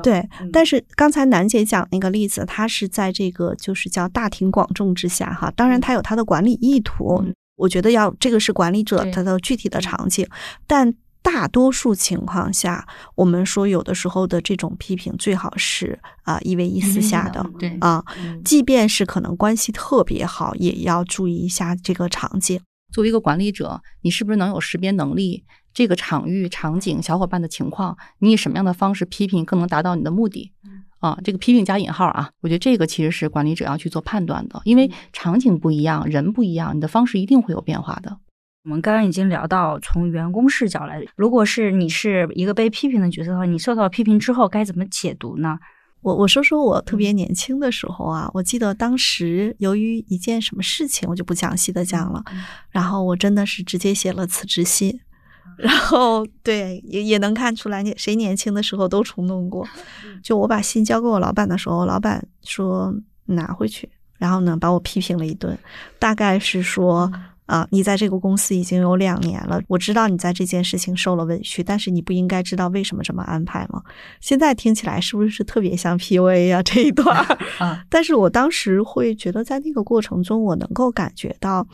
[0.02, 0.50] 对，嗯。
[0.52, 7.34] 但是刚才楠姐讲那个例子，它是在这个就是叫大庭广众之下哈，当然它有它的管理意图，嗯。
[7.56, 10.26] 我觉得要这个是管理者对他的具体的场景，
[10.66, 10.92] 但
[11.24, 22.60] 大多数情况下，我们说有的时候的这种批评最好是啊、一为一私下的对啊，嗯即便是可能关系特别好，也要注意一下这个场景。
[22.92, 25.44] 作为一个管理者，你是不是能有识别能力？
[25.72, 30.52] 这个场域、场景、小伙伴的情况，你以什么样的方式批评更能达到你的目的？
[31.00, 38.18] 啊，这个批评加引号啊，我觉得这个其实是管理者要去做判断的，因为场景不一样，人不一样，你的方式一定会有变化的。
[38.64, 45.58] 我们刚刚已经聊到从员工视角来，如果是你是一个被批评的角色的话，你受到批评之后该怎么解读呢？
[46.00, 52.24] 我我说说我特别年轻的时候啊，我记得当时由于一件什么事情，我就不详细的讲了，
[52.70, 54.98] 然后我真的是直接写了辞职信，
[55.58, 59.68] 然后对也也能看出来，谁年轻的时候都冲动过。
[60.24, 62.94] 就我把信交给我老板的时候，老板说
[63.26, 65.58] 拿回去，然后呢把我批评了一顿，
[65.98, 67.12] 大概是说。
[67.46, 73.82] 啊，你在这个公司已经有两年了，我知道你在这件事情受了委屈，但是你不应该知道为什么这么安排吗？
[74.20, 77.38] 现在听起来是不是特别像 PUA 呀、这一段儿？
[77.60, 81.66] 啊，但是我当时会觉得，在那个过程中，我能够感觉到，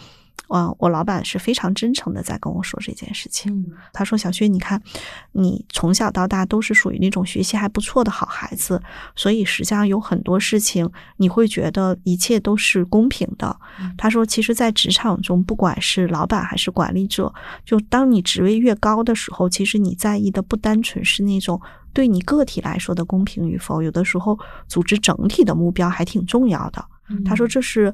[0.49, 3.53] 啊、我老板是非常真诚的在跟我说这件事情。
[3.53, 4.81] 嗯他说：“小薛，你看，
[5.33, 8.81] 你从小到大都是属于那种学习还不错的好孩子，
[9.15, 13.57] 所以实际上有很多事情你会觉得一切都是公平的。
[13.99, 17.33] 他说，其实，在职场中，不管是老板还是管理者，
[17.65, 21.61] 就当你职位越高的时候，其实你在意的不单纯是那种
[21.93, 26.85] 对你个体来说的公平与否，有的时候组织整体的目标还挺重要的。
[27.25, 27.93] 他说，这是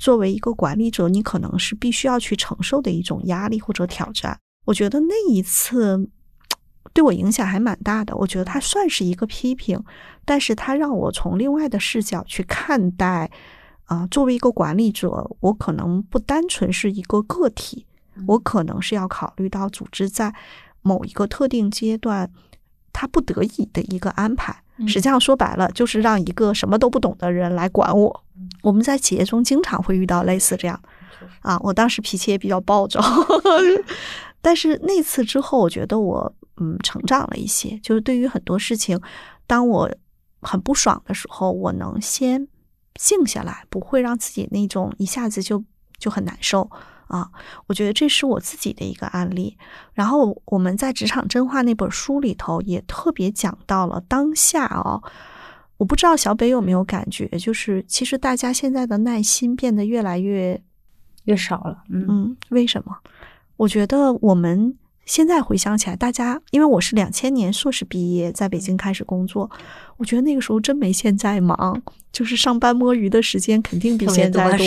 [0.00, 4.36] 作为一个管理者，你可能是必须要去承受的一种压力或者挑战。
[4.64, 6.08] 我觉得那一次
[6.92, 8.16] 对我影响还蛮大的。
[8.16, 9.84] 我觉得它算是一个批评，
[10.24, 13.30] 但是它让我从另外的视角去看待。
[13.84, 17.84] 啊、作为一个管理者，我可能不单纯是一个个体，
[18.28, 20.32] 我可能是要考虑到组织在
[20.80, 22.30] 某一个特定阶段，
[22.92, 24.62] 他不得已的一个安排。
[24.86, 28.24] 实际上说白了，就是让一个什么都不懂的人来管我。
[28.62, 30.80] 我们在企业中经常会遇到类似这样
[31.40, 33.00] 啊，我当时脾气也比较暴躁，
[34.40, 38.98] 但是那次之后，我觉得我嗯成长了一些，就是对于很多事情，
[39.46, 39.90] 当我
[40.42, 42.48] 很不爽的时候，我能先
[42.94, 45.62] 静下来，不会让自己那种一下子就
[45.98, 46.70] 就很难受
[47.10, 47.28] 啊。
[47.66, 49.56] 我觉得这是我自己的一个案例。
[49.92, 55.02] 然后我们在《职场真话》那本书里头也特别讲到了当下哦。
[55.76, 60.60] 我不知道小北有没有感觉，就是其实大家现在的耐心变得越来越
[61.24, 62.94] 越少了，嗯嗯，为什么？
[63.56, 69.50] 我觉得我们现在回想起来，大家因为我是两千年硕士毕业，在北京开始工作，
[69.96, 71.82] 我觉得那个时候真没现在忙，
[72.12, 74.58] 就是上班摸鱼的时间肯定比现在多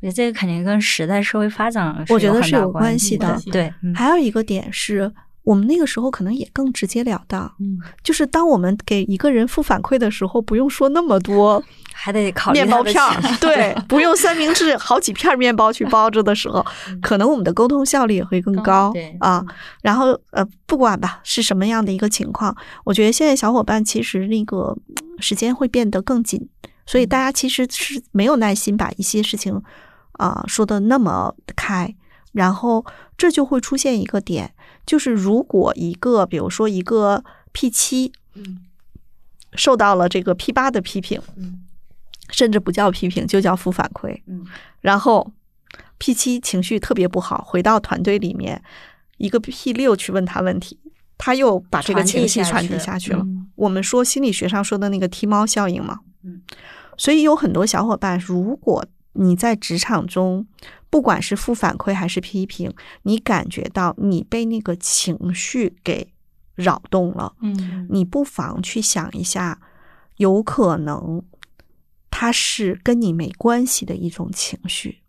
[0.00, 5.12] 我觉得这个肯定跟时代社会发展我觉得是有关系的对，嗯还有一个点是。
[5.44, 11.60] 我们那个时候可能也更直截了当，嗯，就是当我们给一个人负反馈的时候，不用说那么多
[11.92, 16.64] 还得考虑面包片儿， 对，不用三明治好几片面包去包着的时候，
[17.02, 19.44] 可能我们的沟通效率也会更高对啊。
[19.82, 26.48] 然后呃，不管吧是什么样的一个情况，我觉得现在小伙伴其实那个嗯时间会变得更紧，
[26.86, 29.62] 所以大家其实是没有耐心把一些事情
[30.12, 31.94] 啊、说的那么开。
[32.32, 32.82] 然后
[33.18, 34.54] 这就会出现一个点，
[34.86, 37.22] 就是如果一个，比如说一个
[37.52, 38.10] P 七，
[39.52, 41.20] 受到了这个 P 八的批评，
[42.30, 44.22] 甚至不叫批评，就叫负反馈。
[44.26, 44.46] 嗯，
[44.80, 45.30] 然后
[45.98, 48.62] P 七情绪特别不好，回到团队里面，
[49.18, 50.78] 一个 P 六去问他问题，
[51.18, 53.22] 他又把这个情绪传递下去了。
[53.22, 56.42] 嗯我们说心理学上说的那个踢猫效应嘛，嗯，
[56.96, 60.46] 所以有很多小伙伴，如果你在职场中，
[60.88, 66.12] 不管是负反馈还是批评，你感觉到你被那个情绪给
[66.54, 67.86] 扰动了，嗯。
[67.90, 69.60] 你不妨去想一下，
[70.16, 71.22] 有可能
[72.10, 75.02] 它是跟你没关系的一种情绪，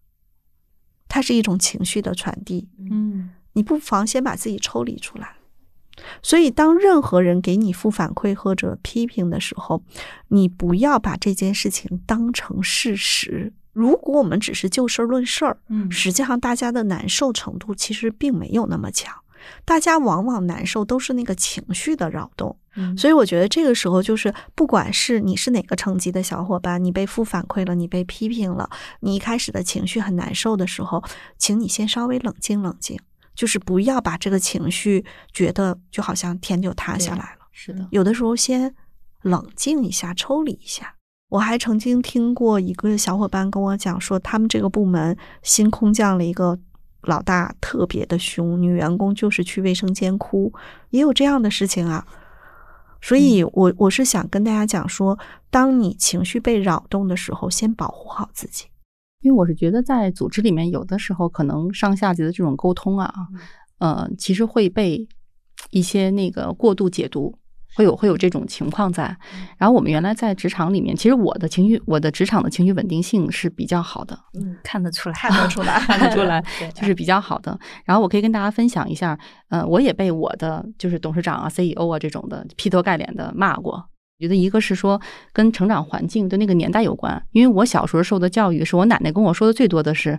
[1.07, 3.31] 它是一种情绪的传递，嗯。
[3.53, 5.35] 你不妨先把自己抽离出来。
[6.21, 9.83] 所以，当任何人给你负反馈或者批评的时候，
[10.29, 13.53] 你不要把这件事情当成事实。
[13.71, 19.13] 如果我们只是就事儿论事儿，嗯实际上大家的难受程度其实并没有那么强。
[19.65, 28.69] 大家往往难受都是那个情绪的扰动，嗯所以我觉得这个时候就是，不管是你是哪个层级的小伙伴，你被负反馈了，你被批评了，
[29.01, 31.03] 你一开始的情绪很难受的时候，
[31.37, 32.97] 请你先稍微冷静冷静，
[33.35, 37.47] 就是不要把这个情绪觉得就好像天就塌下来了。
[37.51, 38.73] 是的，有的时候先
[39.21, 40.95] 冷静一下，抽离一下。
[41.29, 46.59] 我还曾经听过一个小伙伴跟我讲说，他们这个部门新空降了一个
[47.01, 50.53] 老大，特别的凶，女员工就是去卫生间哭，
[50.91, 52.05] 也有这样的事情啊。
[53.01, 55.17] 所以我我是想跟大家讲说，
[55.49, 58.65] 当你情绪被扰动的时候，先保护好自己。
[59.23, 63.11] 因为我是觉得在组织里面，有的时候可能上下级的这种沟通啊，
[63.79, 65.07] 呃，其实会被
[65.71, 67.39] 一些那个过度解读。
[67.75, 69.17] 会有会有这种情况在，
[69.57, 76.39] 然后我们原来在职场里面，其实我的情绪，我的职场的情绪稳定性是比较好的，嗯，看得出来，看得出来看得出来，
[76.75, 77.59] 就是比较好的。
[77.83, 79.17] 然后我可以跟大家分享一下，
[79.49, 83.83] 呃，我也被我的就是董事长啊、CEO 啊这种的劈头盖脸的骂过。
[84.19, 85.01] 觉得一个是说
[85.31, 90.17] 跟成长环境对那个年代有关，因为我小时候受的教育是我奶奶跟我说的最多的是，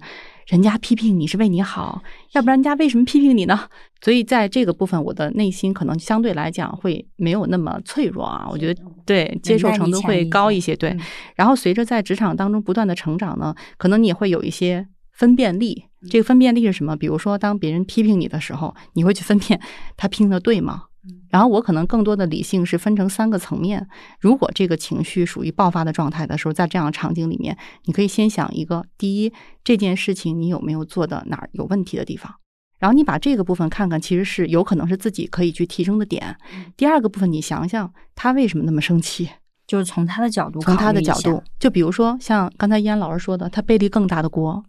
[0.49, 3.69] 人家批评你是为你好，要不然人家为什么批评你呢？
[4.03, 10.77] 所以在这个部分，我的内心可能相对来讲会没有那么脆弱啊，我觉得对接受程度会高一些。
[10.77, 11.01] 对，嗯
[11.37, 15.85] 然后随着在职场当中不断的成长呢，可能你也会有一些分辨力。
[16.11, 16.95] 这个分辨力是什么？
[16.95, 19.59] 比如说，当别人批评你的时候，你会去分辨
[19.97, 20.83] 他批评的对吗？
[21.35, 23.85] 然后我可能更多的理性是分成三个层面。
[24.21, 29.33] 如果这个情绪属于爆发的状态的时候，在这样的场景里面，你可以先想一个：第一，
[29.65, 32.33] 这件事情你有没有做的哪儿有问题的地方？
[32.79, 36.37] 然后你把这个部分看看，其实是有可能是自己可以去提升的点。
[36.77, 39.29] 第二个部分，你想想他为什么那么生气？
[39.67, 44.65] 就是从他的角度，从他的角度，，就比如说像刚才依安老师说的，他背了更大的锅。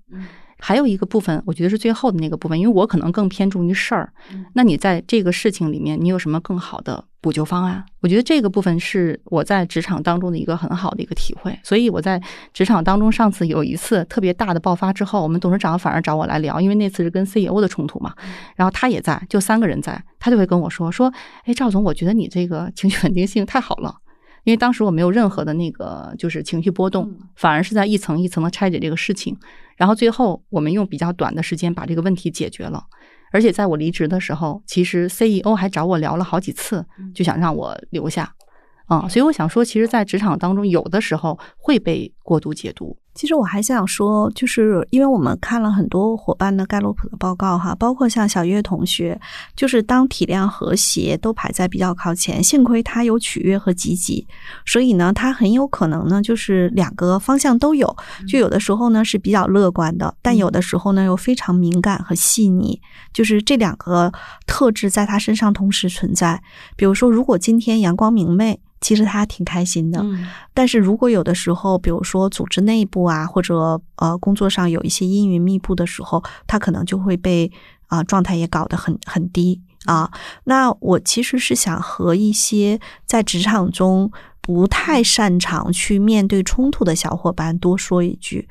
[0.58, 4.12] 还有一个部分，我觉得是最后的那个部分，因为我可能更偏重于事儿。
[4.54, 7.84] 那你在这个事情里面，你有什么更好的补救方案？
[8.02, 11.58] 我觉得这个部分是我在职场当中的一个很好的一个体会。
[11.64, 12.22] 所以我在
[12.54, 18.14] 职场当中，上次有一次特别大的爆发之后，我们董事长反而找我来聊，因为那次是跟 CEO 的冲突嘛，
[18.56, 23.96] 然后他也在，就三个人在，他就会跟我说说，哎，赵总，我觉得你这个情绪稳定性太好了。
[24.46, 29.38] 因为当时我没有任何的那个就是情绪波动，反而是在一层一层的拆解这个事情，
[29.76, 32.86] 然后最后我们用比较短的时间把这个问题解决了。
[33.34, 38.34] 而且在我离职的时候，其实 CEO 还找我聊了好几次，就想让我留下。
[38.86, 42.96] 啊、所以我想说，其实，在职场当中，有的时候会被过度解读。
[43.16, 49.20] 其实我还想说，就是因为我们看了很多伙伴的盖洛普的报告哈，包括像小月同学，
[49.56, 54.28] 就是当体量和谐都排在比较靠前，幸亏他有取悦和积极，
[54.66, 57.96] 所以呢，他很有可能呢就是两个方向都有，
[58.28, 62.82] 就有的时候呢是比较乐观的，但有的时候呢又非常敏感和细腻，
[63.14, 64.12] 就是这两个
[64.46, 66.44] 特质在他身上同时存在。
[66.76, 68.60] 比如说，如果今天阳光明媚。
[68.86, 77.52] 其实他挺开心的，嗯但是如果有的时候，比如说组织内部啊，或者呃工作上有一些阴云密布的时候，他可能就会被
[77.88, 80.12] 啊、状态也搞得很很低啊。
[80.44, 88.48] 那我其实是想和一些在职场中不太擅长去面对冲突的小伙伴多说一句，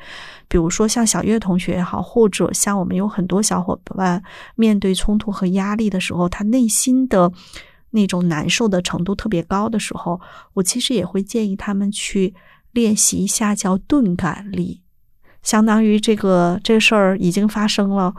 [0.49, 4.21] 比如说像小月同学也好，或者像我们有很多小伙伴
[4.57, 7.31] 面对冲突和压力的时候，他内心的。
[7.95, 10.21] 那种难受的程度特别高的时候，
[10.53, 12.35] 我其实也会建议他们去
[12.73, 14.83] 练习一下叫钝感力，
[15.43, 18.13] 相当于这个这个事儿已经发生了。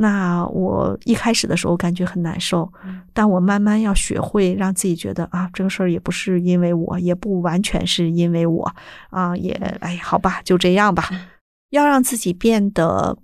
[0.00, 2.72] 那我一开始的时候感觉很难受，
[3.12, 8.72] 但我慢慢要学会让自己觉得啊，这个事儿也不是因为我，也不完全是因为我
[9.10, 9.50] 啊，也
[9.80, 11.10] 哎，好吧，就这样吧。
[11.70, 13.18] 要让自己变得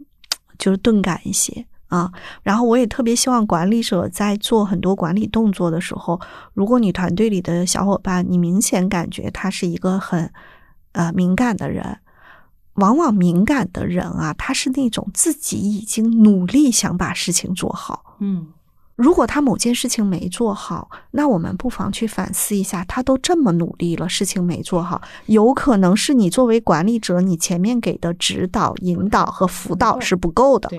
[0.58, 1.64] 就是钝感一些
[1.94, 2.10] 啊。
[2.42, 6.20] 然后我也特别希望管理者在做很多管理动作的时候，
[6.52, 10.30] 如果你团队里的小伙伴，你明显感觉他是一个很
[10.92, 11.98] 呃敏感的人，
[12.74, 18.48] 往往敏感的人啊，他是那种自己已经努力想把事情做好，嗯
[18.96, 30.70] 如果他某件事情没做好，那我们不妨去反思一下，他都这么努力了，事情没做好，有可能是你作为管理者，你前面给的指导、引导和辅导是不够的。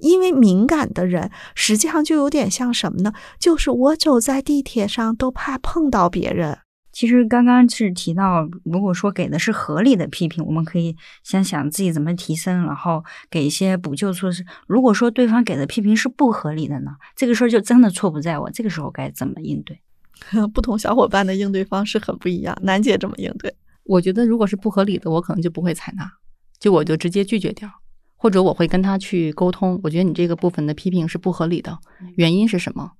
[0.00, 3.12] 因为敏感的人，实际上就有点像什么呢？
[3.38, 6.58] 就是我走在地铁上都怕碰到别人。
[6.92, 14.44] 其实刚刚是提到，如果说给的是合理的批评，我们可以先想自己怎么提升，然后给一些补救措施。
[14.66, 18.50] 如果说对方给的批评是不合理的呢，这个事儿就真的错不在我。
[18.50, 19.80] 这个时候该怎么应对？
[20.52, 22.58] 不同小伙伴的应对方式很不一样。
[22.62, 23.54] 楠姐怎么应对？
[23.84, 26.10] 我觉得如果是不合理的，我可能就不会采纳，
[26.58, 27.70] 就我就直接拒绝掉，
[28.20, 29.80] 或者我会跟他去沟通。
[29.82, 31.78] 我觉得你这个部分的批评是不合理的，
[32.16, 32.92] 原因是什么？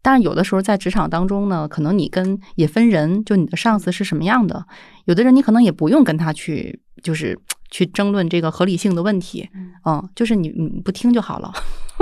[0.00, 4.64] 但是有的时候在职场当中呢，可能你跟也分人，就你的上司是什么样的，
[5.04, 7.38] 有的人你可能也不用跟他去，就是
[7.70, 9.48] 去争论这个合理性的问题，
[9.84, 11.52] 嗯，就是你你不听就好了。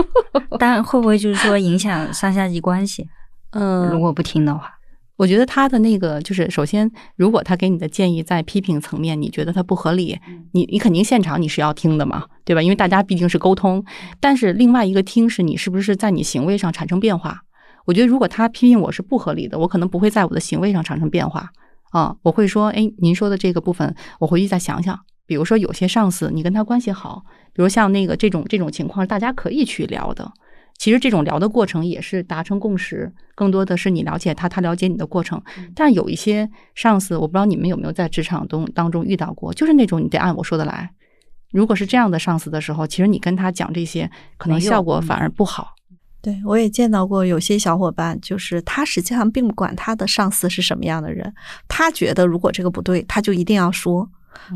[0.58, 3.06] 但会不会就是说影响上下级关系？
[3.52, 4.72] 嗯，如果不听的话，
[5.20, 10.18] 我觉得他的那个就是，首先，如果他给你的建议在批评层面，你觉得他不合理，
[10.52, 12.62] 你你肯定现场你是要听的嘛，对吧？
[12.62, 13.84] 因为大家毕竟是沟通。
[14.18, 17.42] 但是另外一个听是你是不是在你行为上产生变化？
[17.84, 21.50] 我觉得，如果他批评我是不合理的，我可能不会在我的行为上产生变化
[21.90, 22.16] 啊。
[22.22, 24.98] 我会说，哎，您说的这个部分，我回去再想想。
[25.26, 30.32] 比如说，有些上司你跟他关系好，比如像那个这种这种情况，大家可以去聊的。
[30.80, 35.38] 其实这种聊的过程也是达成共识，更多的是你了解他，他了解你的过程。
[35.74, 40.90] 但有一些上司，我不知道你们有没有在职场中当中遇到过，就是那种你得按我说的来。
[41.52, 45.74] 如果是这样的上司的时候，其实你跟他讲这些，可能效果反而不好。
[46.22, 51.30] 对，我也见到过有些小伙伴，就是他实际上并不管他的上司是什么样的人，
[51.68, 54.08] 他觉得如果这个不对，他就一定要说。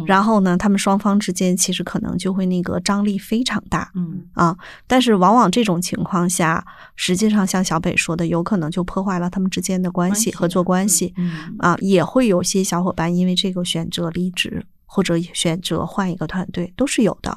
[0.07, 4.57] 然后呢，他们双方之间其实可能就会那个张力非常大，嗯啊，
[4.87, 6.65] 但是往往这种情况下，
[6.97, 11.15] 实际上像小北说的，有可能就破坏了他们之间的关系、合作关系，
[11.59, 17.37] 啊，也会有些小伙伴因为这个选择离职或者选择换一个团队，都是有的。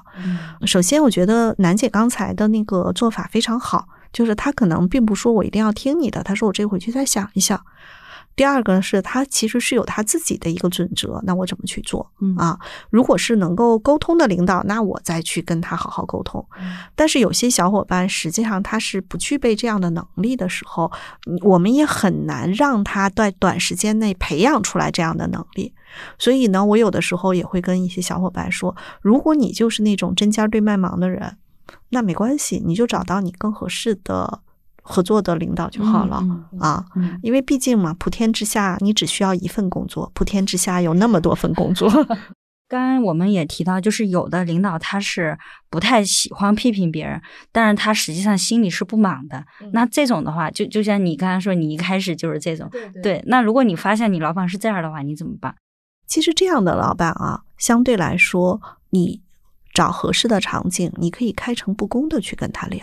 [0.65, 3.87] 首先，我觉得楠姐刚才的那个做法非常好。
[4.13, 7.61] 就是她可能并不说我一定要听你的，她说我这回去再想一想。
[8.37, 12.57] 第二个是他其实是有他自己的一个准则，那我怎么去做啊？
[12.91, 16.47] 如果是能够沟通的领导，那我再去跟他好好沟通。
[16.95, 20.91] 但是有些小伙伴实际上他是不具备这样的能力的时候，
[21.41, 25.73] 我们也很难让他在短时间内培养出来这样的能力。
[26.19, 31.37] 所以呢，我有的时候也会跟一些小伙伴说，如果你就是那种针尖对麦芒的人。
[31.89, 34.39] 那没关系，你就找到你更合适的
[34.89, 36.23] 合作的领导就好了
[36.59, 36.85] 啊。
[37.21, 41.89] 因为毕竟嘛，普天之下你只需要一份工作，普天之下有那么多份工作。
[42.69, 45.37] 刚刚我们也提到，就是有的领导他是
[45.69, 47.21] 不太喜欢批评别人，
[47.51, 49.41] 但是他实际上心里是不满的。
[49.71, 52.69] 那这种的话，就就像你刚才说，你一开始就是这种。
[53.01, 55.55] 对，那如果你发现你老板是这样的话，你怎么办？
[56.07, 58.59] 其实这样的老板啊，相对来说
[58.89, 59.21] 你。
[59.77, 62.79] 找合适的场景，你可以开诚布公的去跟他聊。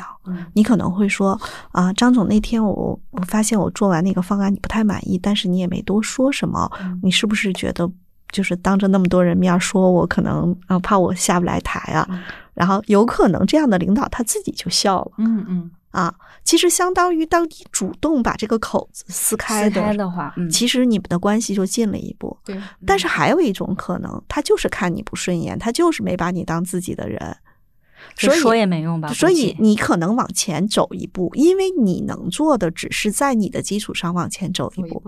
[0.53, 1.36] 你可能会说
[1.72, 6.70] 啊，张总，那天我我发现我做完那个方案你不太满意，但是你也没多说什么，
[7.03, 7.90] 你是不是觉得
[8.30, 12.09] 就是当着那么多人面说我，可能啊怕我下不来台啊？
[12.55, 15.11] 然后有可能这样的领导他自己就笑了。
[15.18, 15.70] 嗯嗯。
[15.95, 19.80] 啊，其实相当于当你主动把这个口子撕开的
[20.11, 22.36] 话，其实你们的关系就近了一步。
[22.45, 27.36] 对，但是还有一种可能，他就是看你不顺眼，他就是没把你当自己的人，
[28.16, 29.12] 所以说也没用吧。
[29.12, 35.01] 所以你可能往前走一步，因为你能做的只是在你的基础上往前走一步。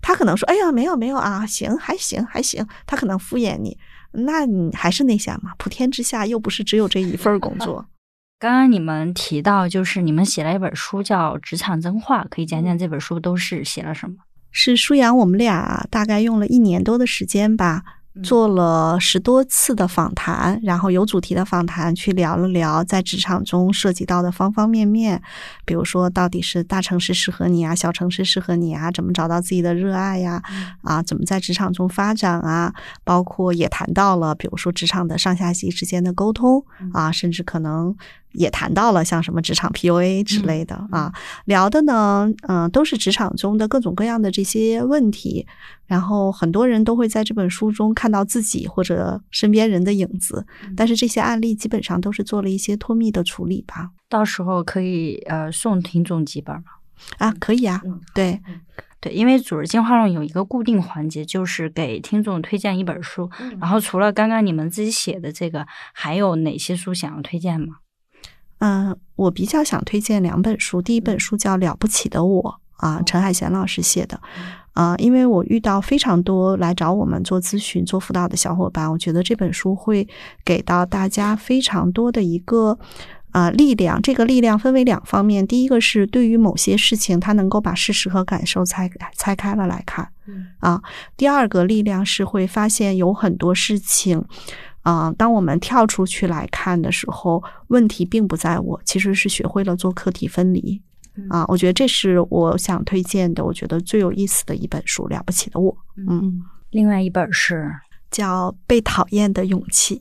[0.00, 3.76] 他可能说：“哎呀，没有没有啊，行还行还行。”他可能敷衍你，
[4.12, 7.84] 那你还是那些嘛，普天之下又不是只有这一份工作。
[8.40, 14.14] 刚刚你们提到，就是你们写了一本书叫《职场真话》，可以讲讲这本书都是写了什么？
[14.52, 17.82] 是舒阳，我们俩大概用了一年多的时间吧。
[18.20, 25.22] 做了十多次的访谈，然后有主题的访谈，去聊了聊在职场中涉及到的方方面面，
[25.64, 30.42] 比如说到底是大城市适合你啊，小城市适合你啊，怎么找到自己的热爱呀？
[30.82, 32.74] 啊，怎么在职场中发展啊？
[33.04, 37.94] 包括也谈到了，比如说职场的上下级之间的沟通啊，甚至可能。
[38.32, 41.12] 也谈到了像什么职场 PUA 之类的啊，
[41.46, 45.46] 聊的呢，嗯，都是职场中的各种各样的这些问题，
[45.86, 53.90] 然后很多人都会在这本书中看到自己或者身边人的影子，但是这些案例基本上都是做了一些脱密的处理吧。
[54.08, 56.62] 到时候可以呃送听众几本吗？
[57.18, 57.80] 啊，可以啊，
[58.14, 58.40] 对
[59.00, 67.76] 对，因为组织进化论有一个固定环节，就是给听众推荐一本书，然后除了刚刚你们自己写的这个，还有哪些书想要推荐吗？
[68.58, 74.20] 嗯，我比较想推荐两本书，第一本书叫《了不起的我》啊，陈海贤老师写的。
[74.74, 80.06] 啊，因为我遇到非常多来找我们做咨询、做辅导的小伙伴，我觉得这本书会
[80.44, 82.78] 给到大家非常多的一个
[83.32, 84.00] 啊力量。
[84.00, 90.08] 这个力量分为两方面，第一个是对于某些事情，他能够把事实和感受拆拆开了来看，
[90.60, 90.80] 啊，
[91.16, 94.24] 第二个力量是会发现有很多事情，
[94.82, 100.80] 啊，当我们跳出去来看的时候，问题并不在我，其实是学会了做课题分离。
[101.28, 105.72] 啊，我觉得这是我想推荐的，我觉得最有意思的一本书，《了不起的我》。
[106.08, 107.68] 嗯，另外一本是
[108.10, 109.96] 叫《被讨厌的勇气》。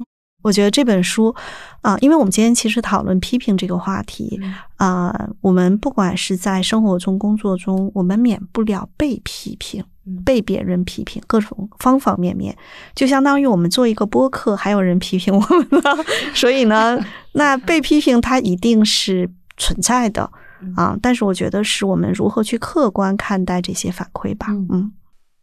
[0.48, 1.36] 我觉得这本书
[1.82, 4.39] 啊，因为我们今天其实讨论批评这个话题
[4.78, 9.84] 啊，我们不管是在生活中、工作中，我们免不了被批评、
[10.24, 12.56] 被别人批评，各种方方面面，
[12.95, 16.06] 就相当于我们做一个播客，还有人批评我们了。
[16.34, 16.98] 所以呢，
[17.34, 20.32] 那被批评它一定是存在的。
[20.76, 24.48] 啊，但是我觉得是我们如何去客观看待这些反馈吧。
[24.50, 24.91] 嗯，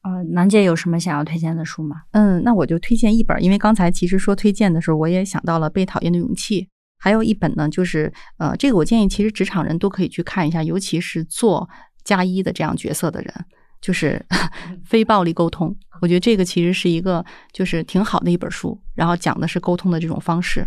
[0.05, 2.03] 呃，楠姐有什么想要推荐的书吗？
[2.13, 6.63] 嗯，那我就推荐一本，因为刚才其实说推荐的时候，我也想到了《被讨厌的勇气》，
[6.99, 11.69] 还有一本呢，就是呃，这个我建议其实职场人都可以去看一下，尤其是做
[12.05, 13.33] 加一的这样角色的人，
[13.81, 14.23] 就是
[14.85, 15.75] 非暴力沟通。
[16.03, 20.67] 我觉得这个其实是一个就是挺好的一本书，然后讲的是沟通的这种方式。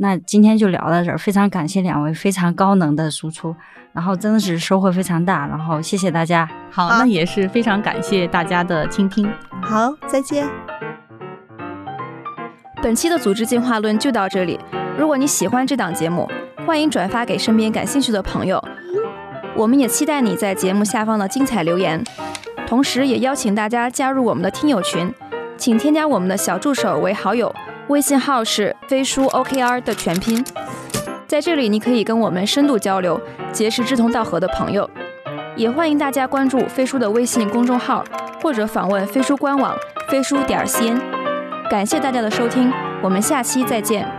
[0.00, 3.54] 那今天就聊到这儿，非常感谢两位非常高能的输出，
[3.92, 6.48] 然后真的是收获非常大，然后谢谢大家。
[6.70, 9.28] 好，那也是非常感谢大家的倾听。
[9.60, 10.48] 好，再见。
[12.80, 14.56] 本期的组织进化论就到这里。
[14.96, 16.30] 如果你喜欢这档节目，
[16.64, 18.62] 欢迎转发给身边感兴趣的朋友。
[19.56, 22.00] 我们也期待你在节目下方的精彩留言，
[22.68, 25.12] 同时也邀请大家加入我们的听友群，
[25.58, 27.52] 请添加我们的小助手为好友。
[27.88, 30.44] 微信号是飞书 OKR 的全拼，
[31.26, 34.88] 在这里你可以跟我们深度交流，结识志同道合的朋友。
[35.56, 38.04] 也欢迎大家关注飞书的微信公众号，
[38.40, 39.74] 或者访问飞书官网
[40.08, 41.00] 飞书点 cn。
[41.68, 44.17] 感谢大家的收听，我们下期再见。